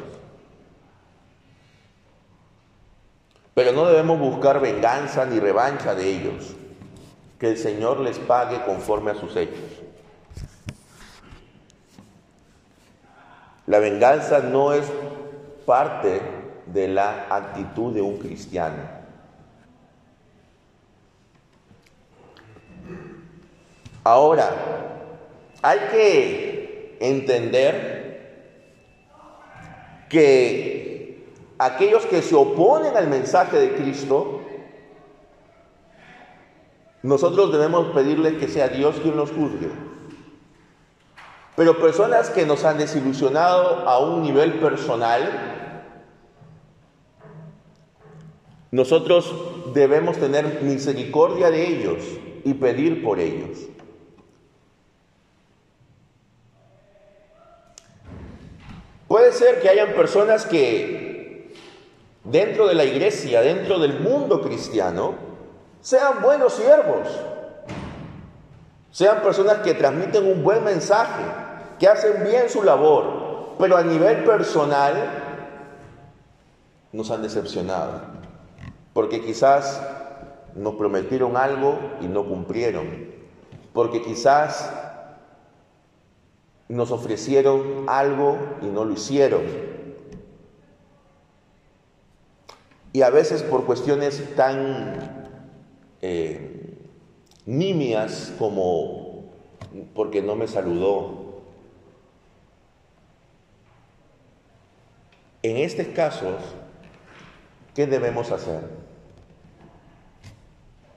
Pero 3.58 3.72
no 3.72 3.86
debemos 3.86 4.20
buscar 4.20 4.60
venganza 4.60 5.26
ni 5.26 5.40
revancha 5.40 5.92
de 5.92 6.08
ellos. 6.08 6.54
Que 7.40 7.48
el 7.48 7.58
Señor 7.58 7.98
les 7.98 8.16
pague 8.20 8.62
conforme 8.62 9.10
a 9.10 9.16
sus 9.16 9.34
hechos. 9.34 9.58
La 13.66 13.80
venganza 13.80 14.38
no 14.38 14.72
es 14.72 14.84
parte 15.66 16.20
de 16.66 16.86
la 16.86 17.26
actitud 17.28 17.92
de 17.92 18.00
un 18.00 18.18
cristiano. 18.18 18.84
Ahora, 24.04 24.50
hay 25.62 25.78
que 25.90 26.96
entender 27.00 27.98
que 30.08 30.67
aquellos 31.58 32.06
que 32.06 32.22
se 32.22 32.34
oponen 32.34 32.96
al 32.96 33.08
mensaje 33.08 33.58
de 33.58 33.74
Cristo, 33.74 34.40
nosotros 37.02 37.52
debemos 37.52 37.88
pedirle 37.88 38.36
que 38.38 38.48
sea 38.48 38.68
Dios 38.68 38.96
quien 39.02 39.16
los 39.16 39.30
juzgue. 39.30 39.70
Pero 41.56 41.78
personas 41.80 42.30
que 42.30 42.46
nos 42.46 42.64
han 42.64 42.78
desilusionado 42.78 43.88
a 43.88 43.98
un 43.98 44.22
nivel 44.22 44.60
personal, 44.60 45.74
nosotros 48.70 49.34
debemos 49.74 50.18
tener 50.18 50.62
misericordia 50.62 51.50
de 51.50 51.66
ellos 51.66 52.04
y 52.44 52.54
pedir 52.54 53.02
por 53.02 53.18
ellos. 53.18 53.58
Puede 59.08 59.32
ser 59.32 59.60
que 59.60 59.70
hayan 59.70 59.94
personas 59.94 60.44
que 60.44 60.97
dentro 62.30 62.66
de 62.66 62.74
la 62.74 62.84
iglesia, 62.84 63.40
dentro 63.40 63.78
del 63.78 64.00
mundo 64.00 64.40
cristiano, 64.42 65.14
sean 65.80 66.20
buenos 66.22 66.54
siervos, 66.54 67.08
sean 68.90 69.22
personas 69.22 69.58
que 69.58 69.74
transmiten 69.74 70.26
un 70.26 70.42
buen 70.42 70.62
mensaje, 70.64 71.24
que 71.78 71.88
hacen 71.88 72.24
bien 72.24 72.48
su 72.48 72.62
labor, 72.62 73.56
pero 73.58 73.76
a 73.76 73.82
nivel 73.82 74.24
personal 74.24 75.24
nos 76.92 77.10
han 77.10 77.22
decepcionado, 77.22 78.00
porque 78.92 79.22
quizás 79.22 79.80
nos 80.54 80.74
prometieron 80.74 81.36
algo 81.36 81.78
y 82.00 82.06
no 82.06 82.24
cumplieron, 82.24 82.86
porque 83.72 84.02
quizás 84.02 84.70
nos 86.68 86.90
ofrecieron 86.90 87.86
algo 87.86 88.36
y 88.60 88.66
no 88.66 88.84
lo 88.84 88.92
hicieron. 88.92 89.77
Y 92.98 93.02
a 93.02 93.10
veces 93.10 93.44
por 93.44 93.64
cuestiones 93.64 94.34
tan 94.34 95.24
eh, 96.02 96.74
nimias 97.46 98.34
como 98.40 99.22
porque 99.94 100.20
no 100.20 100.34
me 100.34 100.48
saludó. 100.48 101.44
En 105.44 105.58
estos 105.58 105.86
casos, 105.94 106.42
¿qué 107.72 107.86
debemos 107.86 108.32
hacer? 108.32 108.62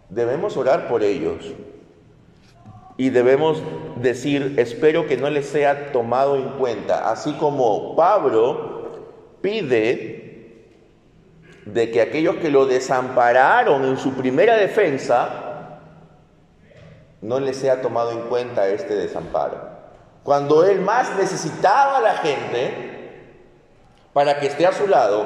Debemos 0.09 0.57
orar 0.57 0.87
por 0.87 1.03
ellos 1.03 1.53
y 2.97 3.11
debemos 3.11 3.61
decir, 3.97 4.55
espero 4.57 5.05
que 5.05 5.17
no 5.17 5.29
les 5.29 5.45
sea 5.45 5.91
tomado 5.91 6.35
en 6.35 6.49
cuenta, 6.57 7.11
así 7.11 7.33
como 7.33 7.95
Pablo 7.95 8.89
pide 9.41 10.30
de 11.73 11.91
que 11.91 12.01
aquellos 12.01 12.35
que 12.37 12.49
lo 12.49 12.65
desampararon 12.65 13.85
en 13.85 13.97
su 13.97 14.13
primera 14.13 14.55
defensa, 14.55 15.79
no 17.21 17.39
les 17.39 17.57
sea 17.57 17.81
tomado 17.81 18.11
en 18.11 18.21
cuenta 18.21 18.67
este 18.67 18.95
desamparo. 18.95 19.69
Cuando 20.23 20.65
él 20.65 20.81
más 20.81 21.15
necesitaba 21.17 21.97
a 21.97 22.01
la 22.01 22.13
gente 22.17 22.89
para 24.13 24.39
que 24.39 24.47
esté 24.47 24.65
a 24.65 24.73
su 24.73 24.87
lado, 24.87 25.25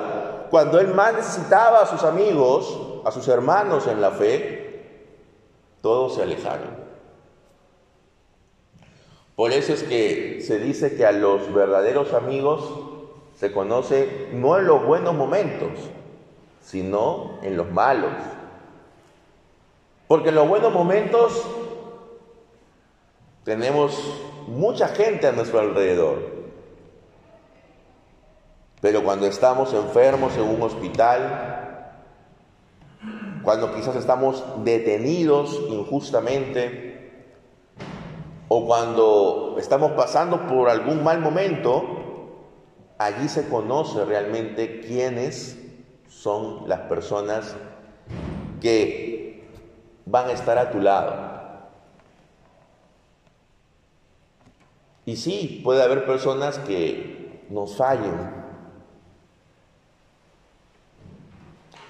cuando 0.50 0.80
él 0.80 0.88
más 0.90 1.14
necesitaba 1.14 1.82
a 1.82 1.86
sus 1.86 2.04
amigos, 2.04 3.02
a 3.06 3.12
sus 3.12 3.28
hermanos 3.28 3.88
en 3.88 4.02
la 4.02 4.12
fe, 4.12 4.84
todos 5.82 6.16
se 6.16 6.24
alejaron. 6.24 6.86
Por 9.36 9.52
eso 9.52 9.74
es 9.74 9.84
que 9.84 10.42
se 10.46 10.60
dice 10.60 10.96
que 10.96 11.06
a 11.06 11.12
los 11.12 11.54
verdaderos 11.54 12.14
amigos 12.14 12.64
se 13.36 13.52
conoce 13.52 14.30
no 14.32 14.58
en 14.58 14.66
los 14.66 14.86
buenos 14.86 15.14
momentos, 15.14 15.72
sino 16.66 17.40
en 17.44 17.56
los 17.58 17.72
malos. 17.72 18.12
Porque 20.08 20.30
en 20.30 20.36
los 20.36 20.48
buenos 20.48 20.74
momentos 20.74 21.46
tenemos 23.44 23.98
mucha 24.48 24.88
gente 24.90 25.28
a 25.28 25.32
nuestro 25.32 25.60
alrededor. 25.60 26.36
Pero 28.82 29.04
cuando 29.04 29.28
estamos 29.28 29.74
enfermos 29.74 30.36
en 30.36 30.44
un 30.44 30.62
hospital, 30.62 32.02
cuando 33.44 33.74
quizás 33.74 33.96
estamos 33.96 34.44
detenidos 34.64 35.60
injustamente, 35.70 36.94
o 38.48 38.66
cuando 38.66 39.56
estamos 39.60 39.92
pasando 39.92 40.48
por 40.48 40.70
algún 40.70 41.04
mal 41.04 41.20
momento, 41.20 41.84
allí 42.98 43.28
se 43.28 43.50
conoce 43.50 44.06
realmente 44.06 44.82
quiénes 44.82 45.65
son 46.22 46.68
las 46.68 46.82
personas 46.82 47.56
que 48.62 49.48
van 50.06 50.30
a 50.30 50.32
estar 50.32 50.58
a 50.58 50.72
tu 50.72 50.80
lado. 50.80 51.36
Y 55.06 55.18
sí, 55.18 55.62
puede 55.64 55.84
haber 55.84 56.06
personas 56.06 56.58
que 56.60 57.44
nos 57.50 57.76
fallen, 57.76 58.34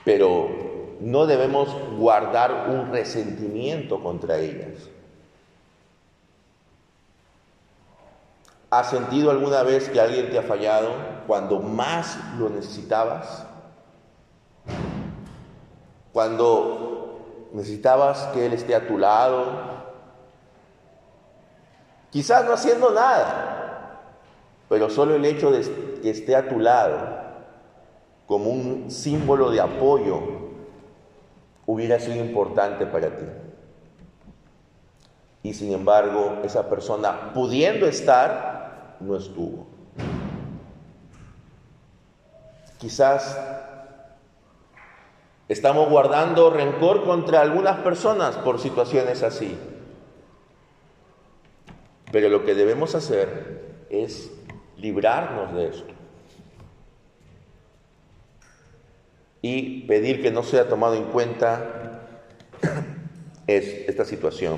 pero 0.03 0.49
no 0.99 1.25
debemos 1.25 1.69
guardar 1.97 2.69
un 2.69 2.91
resentimiento 2.91 4.01
contra 4.01 4.37
ellas. 4.39 4.89
¿Has 8.69 8.89
sentido 8.89 9.31
alguna 9.31 9.63
vez 9.63 9.87
que 9.87 10.01
alguien 10.01 10.29
te 10.29 10.39
ha 10.39 10.43
fallado 10.43 10.91
cuando 11.27 11.59
más 11.59 12.17
lo 12.37 12.49
necesitabas? 12.49 13.45
Cuando 16.15 17.49
necesitabas 17.51 18.27
que 18.27 18.45
Él 18.45 18.53
esté 18.53 18.73
a 18.73 18.87
tu 18.87 18.97
lado. 18.97 19.43
Quizás 22.09 22.45
no 22.45 22.53
haciendo 22.53 22.91
nada, 22.91 23.99
pero 24.69 24.89
solo 24.89 25.15
el 25.15 25.25
hecho 25.25 25.51
de 25.51 25.99
que 26.01 26.09
esté 26.09 26.37
a 26.37 26.47
tu 26.47 26.57
lado 26.57 26.95
como 28.27 28.49
un 28.49 28.89
símbolo 28.89 29.51
de 29.51 29.59
apoyo 29.59 30.21
hubiera 31.65 31.99
sido 31.99 32.23
importante 32.23 32.85
para 32.85 33.17
ti. 33.17 33.25
Y 35.43 35.53
sin 35.53 35.73
embargo, 35.73 36.39
esa 36.45 36.69
persona, 36.69 37.33
pudiendo 37.33 37.87
estar, 37.87 38.95
no 39.01 39.17
estuvo. 39.17 39.67
Quizás 42.77 43.37
estamos 45.47 45.89
guardando 45.89 46.49
rencor 46.49 47.03
contra 47.03 47.41
algunas 47.41 47.79
personas 47.79 48.35
por 48.37 48.59
situaciones 48.59 49.23
así. 49.23 49.57
Pero 52.11 52.29
lo 52.29 52.45
que 52.45 52.55
debemos 52.55 52.95
hacer 52.95 53.85
es 53.89 54.31
librarnos 54.77 55.53
de 55.53 55.67
esto. 55.67 55.93
Y 59.41 59.81
pedir 59.81 60.21
que 60.21 60.31
no 60.31 60.41
sea 60.41 60.67
tomado 60.67 60.95
en 60.95 61.05
cuenta 61.05 62.01
es 63.47 63.87
esta 63.87 64.05
situación. 64.05 64.57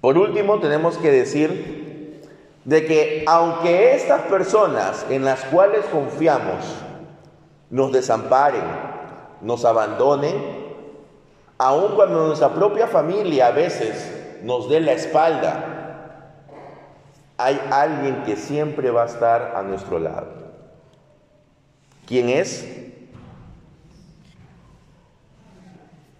Por 0.00 0.18
último, 0.18 0.60
tenemos 0.60 0.98
que 0.98 1.10
decir 1.10 2.20
de 2.64 2.84
que 2.86 3.24
aunque 3.26 3.94
estas 3.94 4.22
personas 4.22 5.06
en 5.10 5.24
las 5.24 5.44
cuales 5.46 5.84
confiamos 5.86 6.64
nos 7.74 7.90
desamparen, 7.90 8.62
nos 9.40 9.64
abandonen, 9.64 10.36
aun 11.58 11.96
cuando 11.96 12.28
nuestra 12.28 12.50
propia 12.54 12.86
familia 12.86 13.48
a 13.48 13.50
veces 13.50 14.38
nos 14.44 14.68
dé 14.68 14.78
la 14.78 14.92
espalda, 14.92 16.30
hay 17.36 17.60
alguien 17.72 18.22
que 18.22 18.36
siempre 18.36 18.92
va 18.92 19.02
a 19.02 19.06
estar 19.06 19.54
a 19.56 19.62
nuestro 19.62 19.98
lado. 19.98 20.28
¿Quién 22.06 22.28
es? 22.28 22.64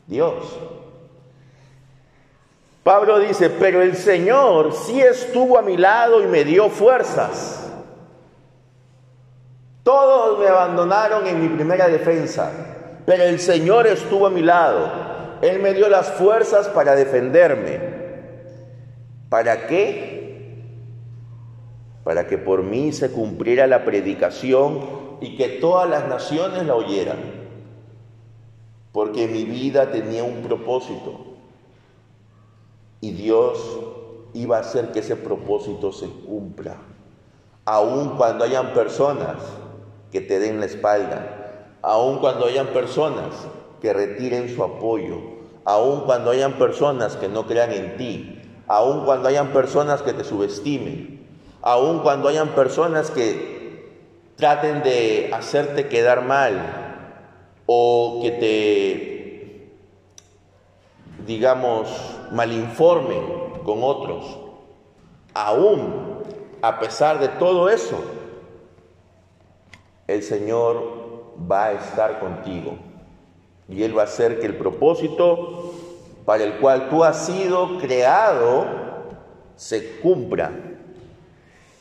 Dios. 0.09 0.59
Pablo 2.83 3.21
dice, 3.21 3.49
pero 3.49 3.81
el 3.81 3.95
Señor 3.95 4.73
sí 4.73 5.01
estuvo 5.01 5.57
a 5.57 5.63
mi 5.63 5.77
lado 5.77 6.21
y 6.21 6.27
me 6.27 6.43
dio 6.43 6.69
fuerzas. 6.69 7.64
Todos 9.85 10.39
me 10.39 10.49
abandonaron 10.49 11.27
en 11.27 11.43
mi 11.43 11.49
primera 11.49 11.89
defensa, 11.89 12.51
pero 13.05 13.23
el 13.25 13.39
Señor 13.39 13.87
estuvo 13.87 14.27
a 14.27 14.31
mi 14.31 14.41
lado. 14.41 14.91
Él 15.43 15.61
me 15.61 15.75
dio 15.75 15.91
las 15.91 16.13
fuerzas 16.13 16.69
para 16.69 16.95
defenderme. 16.95 17.81
¿Para 19.29 19.67
qué? 19.67 20.65
Para 22.03 22.27
que 22.27 22.39
por 22.39 22.63
mí 22.63 22.93
se 22.93 23.13
cumpliera 23.13 23.67
la 23.67 23.85
predicación 23.85 25.19
y 25.21 25.37
que 25.37 25.49
todas 25.49 25.89
las 25.89 26.09
naciones 26.09 26.65
la 26.65 26.75
oyeran. 26.75 27.19
Porque 28.91 29.29
mi 29.29 29.45
vida 29.45 29.91
tenía 29.91 30.25
un 30.25 30.41
propósito 30.43 31.35
y 33.03 33.11
Dios 33.13 33.81
iba 34.33 34.57
a 34.57 34.61
hacer 34.61 34.93
que 34.93 35.01
ese 35.01 35.17
propósito 35.17 35.93
se 35.93 36.09
cumpla. 36.09 36.77
Aun 37.67 38.17
cuando 38.17 38.45
hayan 38.45 38.73
personas 38.73 39.37
que 40.15 40.21
te 40.21 40.39
den 40.39 40.61
la 40.61 40.67
espalda, 40.67 41.67
aun 41.83 42.21
cuando 42.21 42.47
hayan 42.47 42.69
personas 42.69 43.35
que 43.83 43.93
retiren 43.93 44.55
su 44.55 44.63
apoyo, 44.63 45.19
aun 45.65 46.03
cuando 46.03 46.31
hayan 46.31 46.53
personas 46.53 47.17
que 47.17 47.27
no 47.29 47.49
crean 47.49 47.73
en 47.73 47.97
ti, 47.97 48.41
aun 48.69 49.05
cuando 49.05 49.29
hayan 49.29 49.49
personas 49.49 50.03
que 50.03 50.13
te 50.13 50.23
subestimen, 50.23 51.27
aun 51.63 51.99
cuando 51.99 52.29
hayan 52.29 52.51
personas 52.51 53.11
que 53.11 53.91
traten 54.37 54.85
de 54.85 55.31
hacerte 55.35 55.89
quedar 55.89 56.23
mal 56.23 57.03
o 57.67 58.21
que 58.23 58.31
te 58.31 59.15
digamos, 61.27 61.89
malinforme 62.31 63.17
con 63.65 63.83
otros, 63.83 64.39
aún 65.35 66.23
a 66.63 66.79
pesar 66.79 67.19
de 67.19 67.27
todo 67.31 67.69
eso, 67.69 67.99
el 70.07 70.23
Señor 70.23 71.35
va 71.51 71.67
a 71.67 71.73
estar 71.73 72.21
contigo 72.21 72.77
y 73.69 73.83
Él 73.83 73.97
va 73.97 74.03
a 74.03 74.05
hacer 74.05 74.41
que 74.41 74.47
el 74.47 74.57
propósito 74.57 75.73
para 76.25 76.45
el 76.45 76.59
cual 76.59 76.89
tú 76.89 77.05
has 77.05 77.27
sido 77.27 77.79
creado 77.79 78.67
se 79.57 80.01
cumpla. 80.01 80.51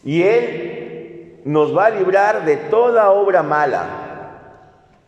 Y 0.04 0.22
Él 0.22 1.42
nos 1.46 1.76
va 1.76 1.86
a 1.86 1.90
librar 1.90 2.46
de 2.46 2.58
toda 2.58 3.12
obra 3.12 3.44
mala. 3.44 3.88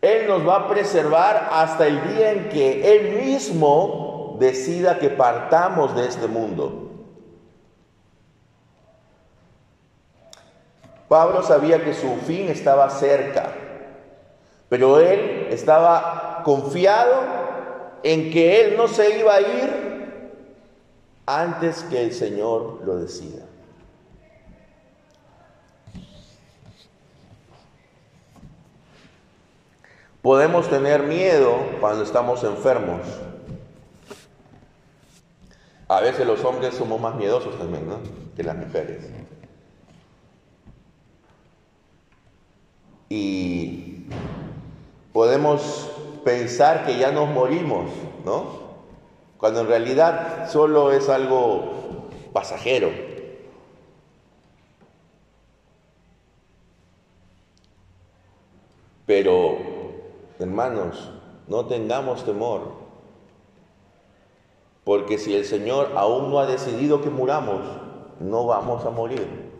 Él 0.00 0.26
nos 0.28 0.46
va 0.46 0.56
a 0.56 0.68
preservar 0.68 1.48
hasta 1.52 1.86
el 1.86 2.14
día 2.14 2.32
en 2.32 2.48
que 2.48 2.96
Él 2.96 3.24
mismo 3.24 4.36
decida 4.38 4.98
que 4.98 5.08
partamos 5.08 5.94
de 5.96 6.06
este 6.06 6.26
mundo. 6.26 6.85
Pablo 11.08 11.42
sabía 11.42 11.84
que 11.84 11.94
su 11.94 12.16
fin 12.26 12.48
estaba 12.48 12.90
cerca, 12.90 13.52
pero 14.68 14.98
él 14.98 15.48
estaba 15.50 16.42
confiado 16.44 17.22
en 18.02 18.30
que 18.30 18.60
él 18.60 18.76
no 18.76 18.88
se 18.88 19.18
iba 19.18 19.34
a 19.34 19.40
ir 19.40 19.86
antes 21.26 21.82
que 21.84 22.02
el 22.02 22.12
Señor 22.12 22.80
lo 22.84 22.96
decida. 22.96 23.44
Podemos 30.22 30.68
tener 30.68 31.04
miedo 31.04 31.56
cuando 31.80 32.02
estamos 32.02 32.42
enfermos. 32.42 33.00
A 35.86 36.00
veces 36.00 36.26
los 36.26 36.44
hombres 36.44 36.74
somos 36.74 37.00
más 37.00 37.14
miedosos 37.14 37.56
también, 37.56 37.88
¿no? 37.88 37.98
Que 38.34 38.42
las 38.42 38.56
mujeres. 38.56 39.04
Y 43.08 44.06
podemos 45.12 45.90
pensar 46.24 46.84
que 46.86 46.98
ya 46.98 47.12
nos 47.12 47.28
morimos, 47.28 47.90
¿no? 48.24 48.66
Cuando 49.38 49.60
en 49.60 49.68
realidad 49.68 50.50
solo 50.50 50.92
es 50.92 51.08
algo 51.08 52.08
pasajero. 52.32 52.90
Pero, 59.06 59.58
hermanos, 60.38 61.10
no 61.46 61.66
tengamos 61.66 62.24
temor 62.24 62.86
porque 64.86 65.18
si 65.18 65.34
el 65.34 65.44
Señor 65.44 65.94
aún 65.96 66.30
no 66.30 66.38
ha 66.38 66.46
decidido 66.46 67.02
que 67.02 67.10
muramos, 67.10 67.60
no 68.20 68.46
vamos 68.46 68.84
a 68.84 68.90
morir. 68.90 69.50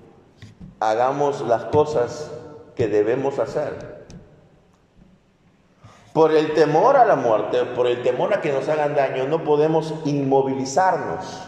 Hagamos 0.79 1.41
las 1.41 1.65
cosas 1.65 2.31
que 2.77 2.87
debemos 2.87 3.39
hacer. 3.39 4.05
Por 6.13 6.33
el 6.33 6.55
temor 6.55 6.97
a 6.97 7.05
la 7.05 7.17
muerte, 7.17 7.65
por 7.65 7.87
el 7.87 8.03
temor 8.03 8.33
a 8.33 8.41
que 8.41 8.53
nos 8.53 8.69
hagan 8.69 8.95
daño, 8.95 9.27
no 9.27 9.45
podemos 9.45 9.93
inmovilizarnos. 10.05 11.43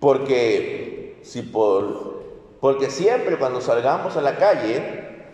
Porque 0.00 1.20
si 1.22 1.42
por 1.42 2.12
porque 2.60 2.90
siempre 2.90 3.38
cuando 3.38 3.60
salgamos 3.60 4.16
a 4.16 4.20
la 4.20 4.36
calle 4.36 5.24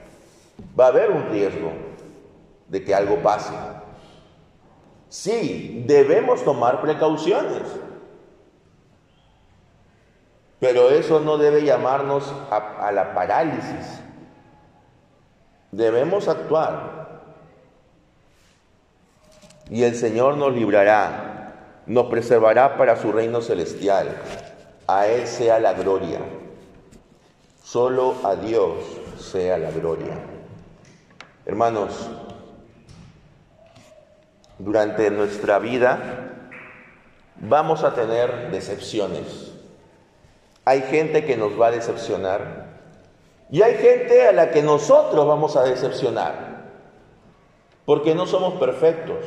va 0.78 0.86
a 0.86 0.88
haber 0.88 1.10
un 1.10 1.28
riesgo 1.28 1.72
de 2.68 2.82
que 2.82 2.94
algo 2.94 3.22
pase. 3.22 3.52
Sí, 5.10 5.84
debemos 5.86 6.42
tomar 6.42 6.80
precauciones, 6.80 7.62
pero 10.60 10.90
eso 10.90 11.20
no 11.20 11.38
debe 11.38 11.64
llamarnos 11.64 12.32
a, 12.50 12.90
la 12.90 13.14
parálisis. 13.14 14.00
Debemos 15.70 16.28
actuar 16.28 17.20
y 19.70 19.84
el 19.84 19.94
Señor 19.94 20.36
nos 20.36 20.52
librará. 20.52 21.34
nos 21.86 22.06
preservará 22.06 22.76
para 22.76 22.96
su 22.96 23.12
reino 23.12 23.40
celestial. 23.40 24.08
A 24.86 25.06
Él 25.06 25.26
sea 25.26 25.58
la 25.58 25.74
gloria. 25.74 26.20
Solo 27.62 28.14
a 28.24 28.34
Dios 28.34 28.78
sea 29.18 29.58
la 29.58 29.70
gloria. 29.70 30.18
Hermanos, 31.46 32.10
durante 34.58 35.10
nuestra 35.10 35.58
vida 35.58 36.32
vamos 37.36 37.84
a 37.84 37.94
tener 37.94 38.50
decepciones. 38.50 39.47
Hay 40.68 40.82
gente 40.82 41.24
que 41.24 41.34
nos 41.34 41.58
va 41.58 41.68
a 41.68 41.70
decepcionar 41.70 42.66
y 43.50 43.62
hay 43.62 43.76
gente 43.76 44.26
a 44.26 44.32
la 44.32 44.50
que 44.50 44.62
nosotros 44.62 45.26
vamos 45.26 45.56
a 45.56 45.62
decepcionar, 45.62 46.66
porque 47.86 48.14
no 48.14 48.26
somos 48.26 48.60
perfectos. 48.60 49.24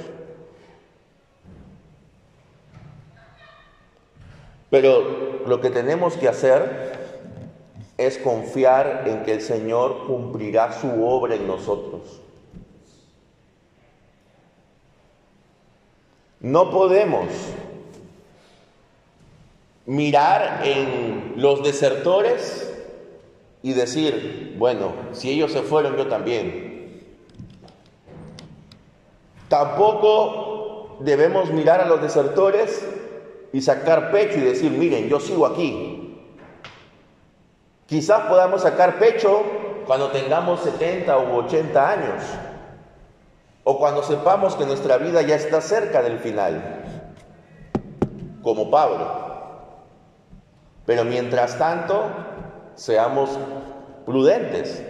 Pero 4.70 5.42
lo 5.48 5.60
que 5.60 5.72
tenemos 5.72 6.16
que 6.16 6.28
hacer 6.28 7.00
es 7.98 8.20
confiar 8.20 9.06
en 9.08 9.24
que 9.24 9.34
el 9.34 9.42
Señor 9.42 10.06
cumplirá 10.06 10.72
su 10.74 11.04
obra 11.04 11.34
en 11.34 11.48
nosotros. 11.48 12.22
No 16.40 16.70
podemos 16.70 17.26
mirar 19.88 20.62
en 20.64 21.11
los 21.36 21.64
desertores 21.64 22.74
y 23.64 23.74
decir, 23.74 24.56
bueno, 24.58 24.94
si 25.12 25.32
ellos 25.32 25.52
se 25.52 25.62
fueron, 25.62 25.96
yo 25.96 26.08
también. 26.08 27.04
Tampoco 29.48 30.98
debemos 31.02 31.52
mirar 31.52 31.82
a 31.82 31.86
los 31.86 32.02
desertores 32.02 32.88
y 33.54 33.62
sacar 33.62 34.12
pecho 34.12 34.38
y 34.38 34.42
decir, 34.42 34.72
miren, 34.72 35.10
yo 35.10 35.20
sigo 35.20 35.46
aquí. 35.46 36.18
Quizás 37.86 38.22
podamos 38.22 38.62
sacar 38.62 38.98
pecho 39.00 39.44
cuando 39.86 40.10
tengamos 40.12 40.62
70 40.62 41.18
u 41.18 41.36
80 41.40 41.92
años, 41.92 42.24
o 43.64 43.78
cuando 43.78 44.04
sepamos 44.04 44.56
que 44.56 44.66
nuestra 44.66 44.98
vida 44.98 45.22
ya 45.22 45.36
está 45.36 45.60
cerca 45.60 46.02
del 46.02 46.20
final, 46.20 47.10
como 48.42 48.72
Pablo. 48.72 49.31
Pero 50.92 51.06
mientras 51.06 51.58
tanto, 51.58 52.04
seamos 52.76 53.30
prudentes. 54.06 54.84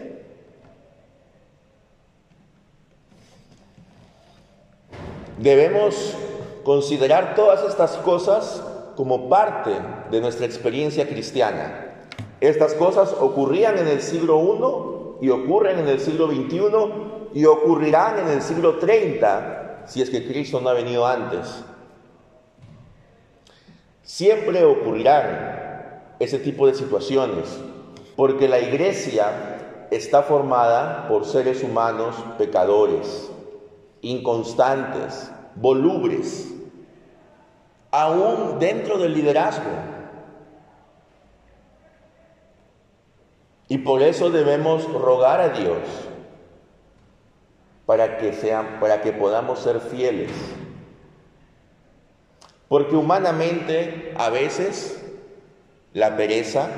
Debemos 5.37 6.15
considerar 6.63 7.35
todas 7.35 7.63
estas 7.69 7.97
cosas 7.97 8.63
como 8.95 9.29
parte 9.29 9.73
de 10.09 10.21
nuestra 10.21 10.47
experiencia 10.47 11.07
cristiana. 11.07 12.07
Estas 12.39 12.73
cosas 12.73 13.13
ocurrían 13.19 13.77
en 13.77 13.87
el 13.87 14.01
siglo 14.01 14.41
I 15.21 15.27
y 15.27 15.29
ocurren 15.29 15.77
en 15.77 15.87
el 15.87 15.99
siglo 15.99 16.25
XXI 16.25 17.35
y 17.35 17.45
ocurrirán 17.45 18.17
en 18.17 18.29
el 18.29 18.41
siglo 18.41 18.79
30 18.79 19.83
si 19.85 20.01
es 20.01 20.09
que 20.09 20.27
Cristo 20.27 20.61
no 20.61 20.69
ha 20.69 20.73
venido 20.73 21.05
antes. 21.05 21.63
Siempre 24.01 24.65
ocurrirán 24.65 25.50
ese 26.21 26.37
tipo 26.37 26.67
de 26.67 26.75
situaciones, 26.75 27.59
porque 28.15 28.47
la 28.47 28.59
iglesia 28.59 29.87
está 29.89 30.21
formada 30.21 31.07
por 31.07 31.25
seres 31.25 31.63
humanos 31.63 32.15
pecadores, 32.37 33.31
inconstantes, 34.01 35.31
volubres, 35.55 36.47
aún 37.89 38.59
dentro 38.59 38.99
del 38.99 39.15
liderazgo. 39.15 39.71
Y 43.67 43.79
por 43.79 44.03
eso 44.03 44.29
debemos 44.29 44.83
rogar 44.93 45.41
a 45.41 45.49
Dios 45.49 45.79
para 47.87 48.19
que, 48.19 48.33
sean, 48.33 48.79
para 48.79 49.01
que 49.01 49.11
podamos 49.11 49.57
ser 49.57 49.79
fieles. 49.79 50.31
Porque 52.67 52.95
humanamente 52.95 54.13
a 54.17 54.29
veces 54.29 55.00
la 55.93 56.15
pereza, 56.15 56.69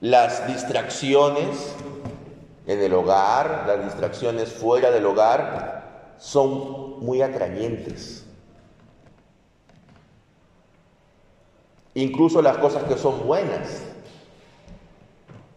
las 0.00 0.46
distracciones 0.46 1.74
en 2.66 2.80
el 2.80 2.92
hogar, 2.94 3.64
las 3.66 3.84
distracciones 3.84 4.52
fuera 4.52 4.90
del 4.90 5.04
hogar, 5.06 6.14
son 6.18 7.00
muy 7.00 7.22
atrayentes. 7.22 8.24
Incluso 11.94 12.42
las 12.42 12.58
cosas 12.58 12.84
que 12.84 12.96
son 12.96 13.26
buenas, 13.26 13.82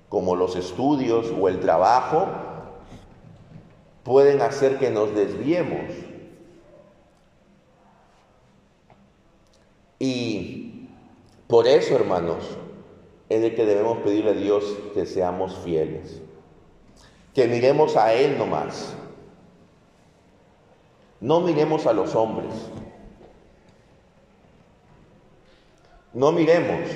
como 0.09 0.35
los 0.35 0.55
estudios 0.55 1.33
o 1.39 1.47
el 1.49 1.59
trabajo, 1.59 2.27
pueden 4.03 4.41
hacer 4.41 4.77
que 4.77 4.89
nos 4.89 5.13
desviemos. 5.15 5.91
Y 9.99 10.66
por 11.47 11.67
eso, 11.67 11.95
hermanos, 11.95 12.57
es 13.29 13.41
de 13.41 13.55
que 13.55 13.65
debemos 13.65 13.99
pedirle 13.99 14.31
a 14.31 14.33
Dios 14.33 14.63
que 14.93 15.05
seamos 15.05 15.55
fieles, 15.59 16.21
que 17.33 17.47
miremos 17.47 17.95
a 17.95 18.13
Él 18.13 18.37
nomás 18.37 18.95
no 21.19 21.39
miremos 21.41 21.87
a 21.87 21.93
los 21.93 22.13
hombres. 22.15 22.53
No 26.13 26.31
miremos 26.31 26.89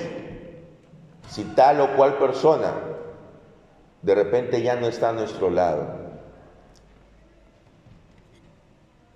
si 1.28 1.44
tal 1.44 1.80
o 1.80 1.96
cual 1.96 2.18
persona 2.18 2.74
de 4.02 4.14
repente 4.14 4.62
ya 4.62 4.76
no 4.76 4.86
está 4.86 5.10
a 5.10 5.12
nuestro 5.12 5.50
lado. 5.50 6.02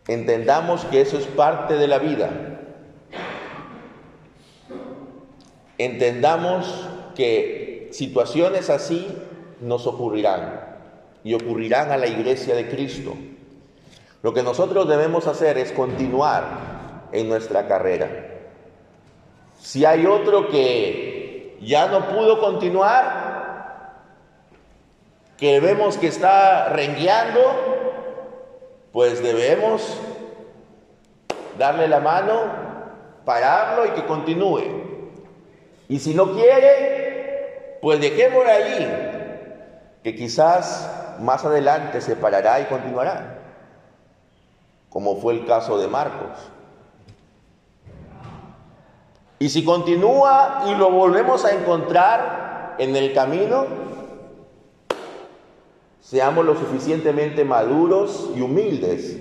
Entendamos 0.08 0.84
que 0.86 1.00
eso 1.00 1.18
es 1.18 1.26
parte 1.26 1.74
de 1.74 1.88
la 1.88 1.98
vida. 1.98 2.55
Entendamos 5.78 6.88
que 7.14 7.88
situaciones 7.92 8.70
así 8.70 9.06
nos 9.60 9.86
ocurrirán 9.86 10.60
y 11.24 11.34
ocurrirán 11.34 11.90
a 11.90 11.96
la 11.96 12.06
iglesia 12.06 12.54
de 12.54 12.68
Cristo. 12.68 13.14
Lo 14.22 14.32
que 14.32 14.42
nosotros 14.42 14.88
debemos 14.88 15.26
hacer 15.26 15.58
es 15.58 15.72
continuar 15.72 17.08
en 17.12 17.28
nuestra 17.28 17.66
carrera. 17.66 18.08
Si 19.58 19.84
hay 19.84 20.06
otro 20.06 20.48
que 20.48 21.56
ya 21.60 21.88
no 21.88 22.08
pudo 22.08 22.40
continuar, 22.40 23.26
que 25.36 25.60
vemos 25.60 25.98
que 25.98 26.06
está 26.06 26.70
rengueando, 26.70 27.40
pues 28.92 29.22
debemos 29.22 29.98
darle 31.58 31.88
la 31.88 32.00
mano, 32.00 32.42
pararlo 33.24 33.86
y 33.86 33.90
que 33.90 34.06
continúe. 34.06 34.86
Y 35.88 35.98
si 35.98 36.14
no 36.14 36.32
quiere, 36.32 37.78
pues 37.82 38.00
dejémoslo 38.00 38.50
ahí, 38.50 39.98
que 40.02 40.14
quizás 40.14 41.16
más 41.20 41.44
adelante 41.44 42.00
se 42.00 42.16
parará 42.16 42.60
y 42.60 42.64
continuará 42.64 43.36
como 44.96 45.16
fue 45.16 45.34
el 45.34 45.44
caso 45.44 45.76
de 45.76 45.88
Marcos. 45.88 46.30
Y 49.38 49.50
si 49.50 49.62
continúa 49.62 50.64
y 50.68 50.74
lo 50.74 50.90
volvemos 50.90 51.44
a 51.44 51.50
encontrar 51.50 52.76
en 52.78 52.96
el 52.96 53.12
camino, 53.12 53.66
seamos 56.00 56.46
lo 56.46 56.54
suficientemente 56.56 57.44
maduros 57.44 58.30
y 58.34 58.40
humildes 58.40 59.18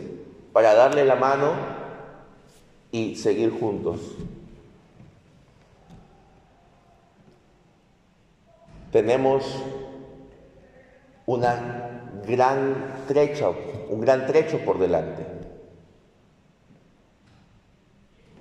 para 0.53 0.73
darle 0.73 1.03
la 1.03 1.17
mano 1.17 1.51
y 2.93 3.17
seguir 3.17 3.51
juntos. 3.59 3.99
Tenemos 8.95 9.43
una 11.25 12.21
gran 12.25 13.03
trecho, 13.09 13.53
un 13.89 13.99
gran 13.99 14.25
trecho 14.25 14.59
por 14.59 14.79
delante 14.79 15.25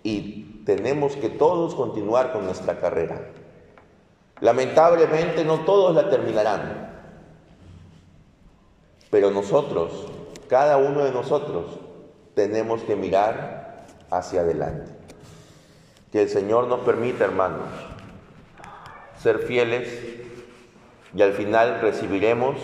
y 0.05 0.63
tenemos 0.65 1.17
que 1.17 1.29
todos 1.29 1.75
continuar 1.75 2.33
con 2.33 2.45
nuestra 2.45 2.79
carrera. 2.79 3.33
Lamentablemente 4.39 5.45
no 5.45 5.65
todos 5.65 5.93
la 5.93 6.09
terminarán, 6.09 7.03
pero 9.11 9.33
nosotros, 9.33 10.07
cada 10.47 10.77
uno 10.77 11.03
de 11.03 11.11
nosotros, 11.11 11.81
tenemos 12.37 12.81
que 12.83 12.95
mirar 12.95 13.87
hacia 14.09 14.43
adelante. 14.43 14.93
Que 16.13 16.23
el 16.23 16.29
Señor 16.29 16.69
nos 16.69 16.79
permita, 16.83 17.25
hermanos, 17.25 17.67
ser 19.21 19.41
fieles 19.41 20.23
y 21.17 21.23
al 21.23 21.33
final 21.33 21.81
recibiremos, 21.81 22.57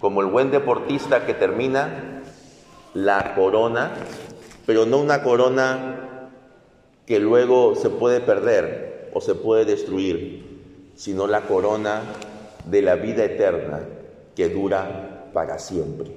como 0.00 0.20
el 0.20 0.26
buen 0.26 0.50
deportista 0.50 1.26
que 1.26 1.34
termina, 1.34 2.22
la 2.94 3.34
corona 3.34 3.92
pero 4.66 4.84
no 4.84 4.98
una 4.98 5.22
corona 5.22 6.28
que 7.06 7.20
luego 7.20 7.76
se 7.76 7.88
puede 7.88 8.20
perder 8.20 9.10
o 9.14 9.20
se 9.20 9.36
puede 9.36 9.64
destruir, 9.64 10.90
sino 10.96 11.28
la 11.28 11.42
corona 11.42 12.02
de 12.66 12.82
la 12.82 12.96
vida 12.96 13.24
eterna 13.24 13.80
que 14.34 14.48
dura 14.48 15.30
para 15.32 15.58
siempre. 15.60 16.10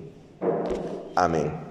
Amén. 1.16 1.69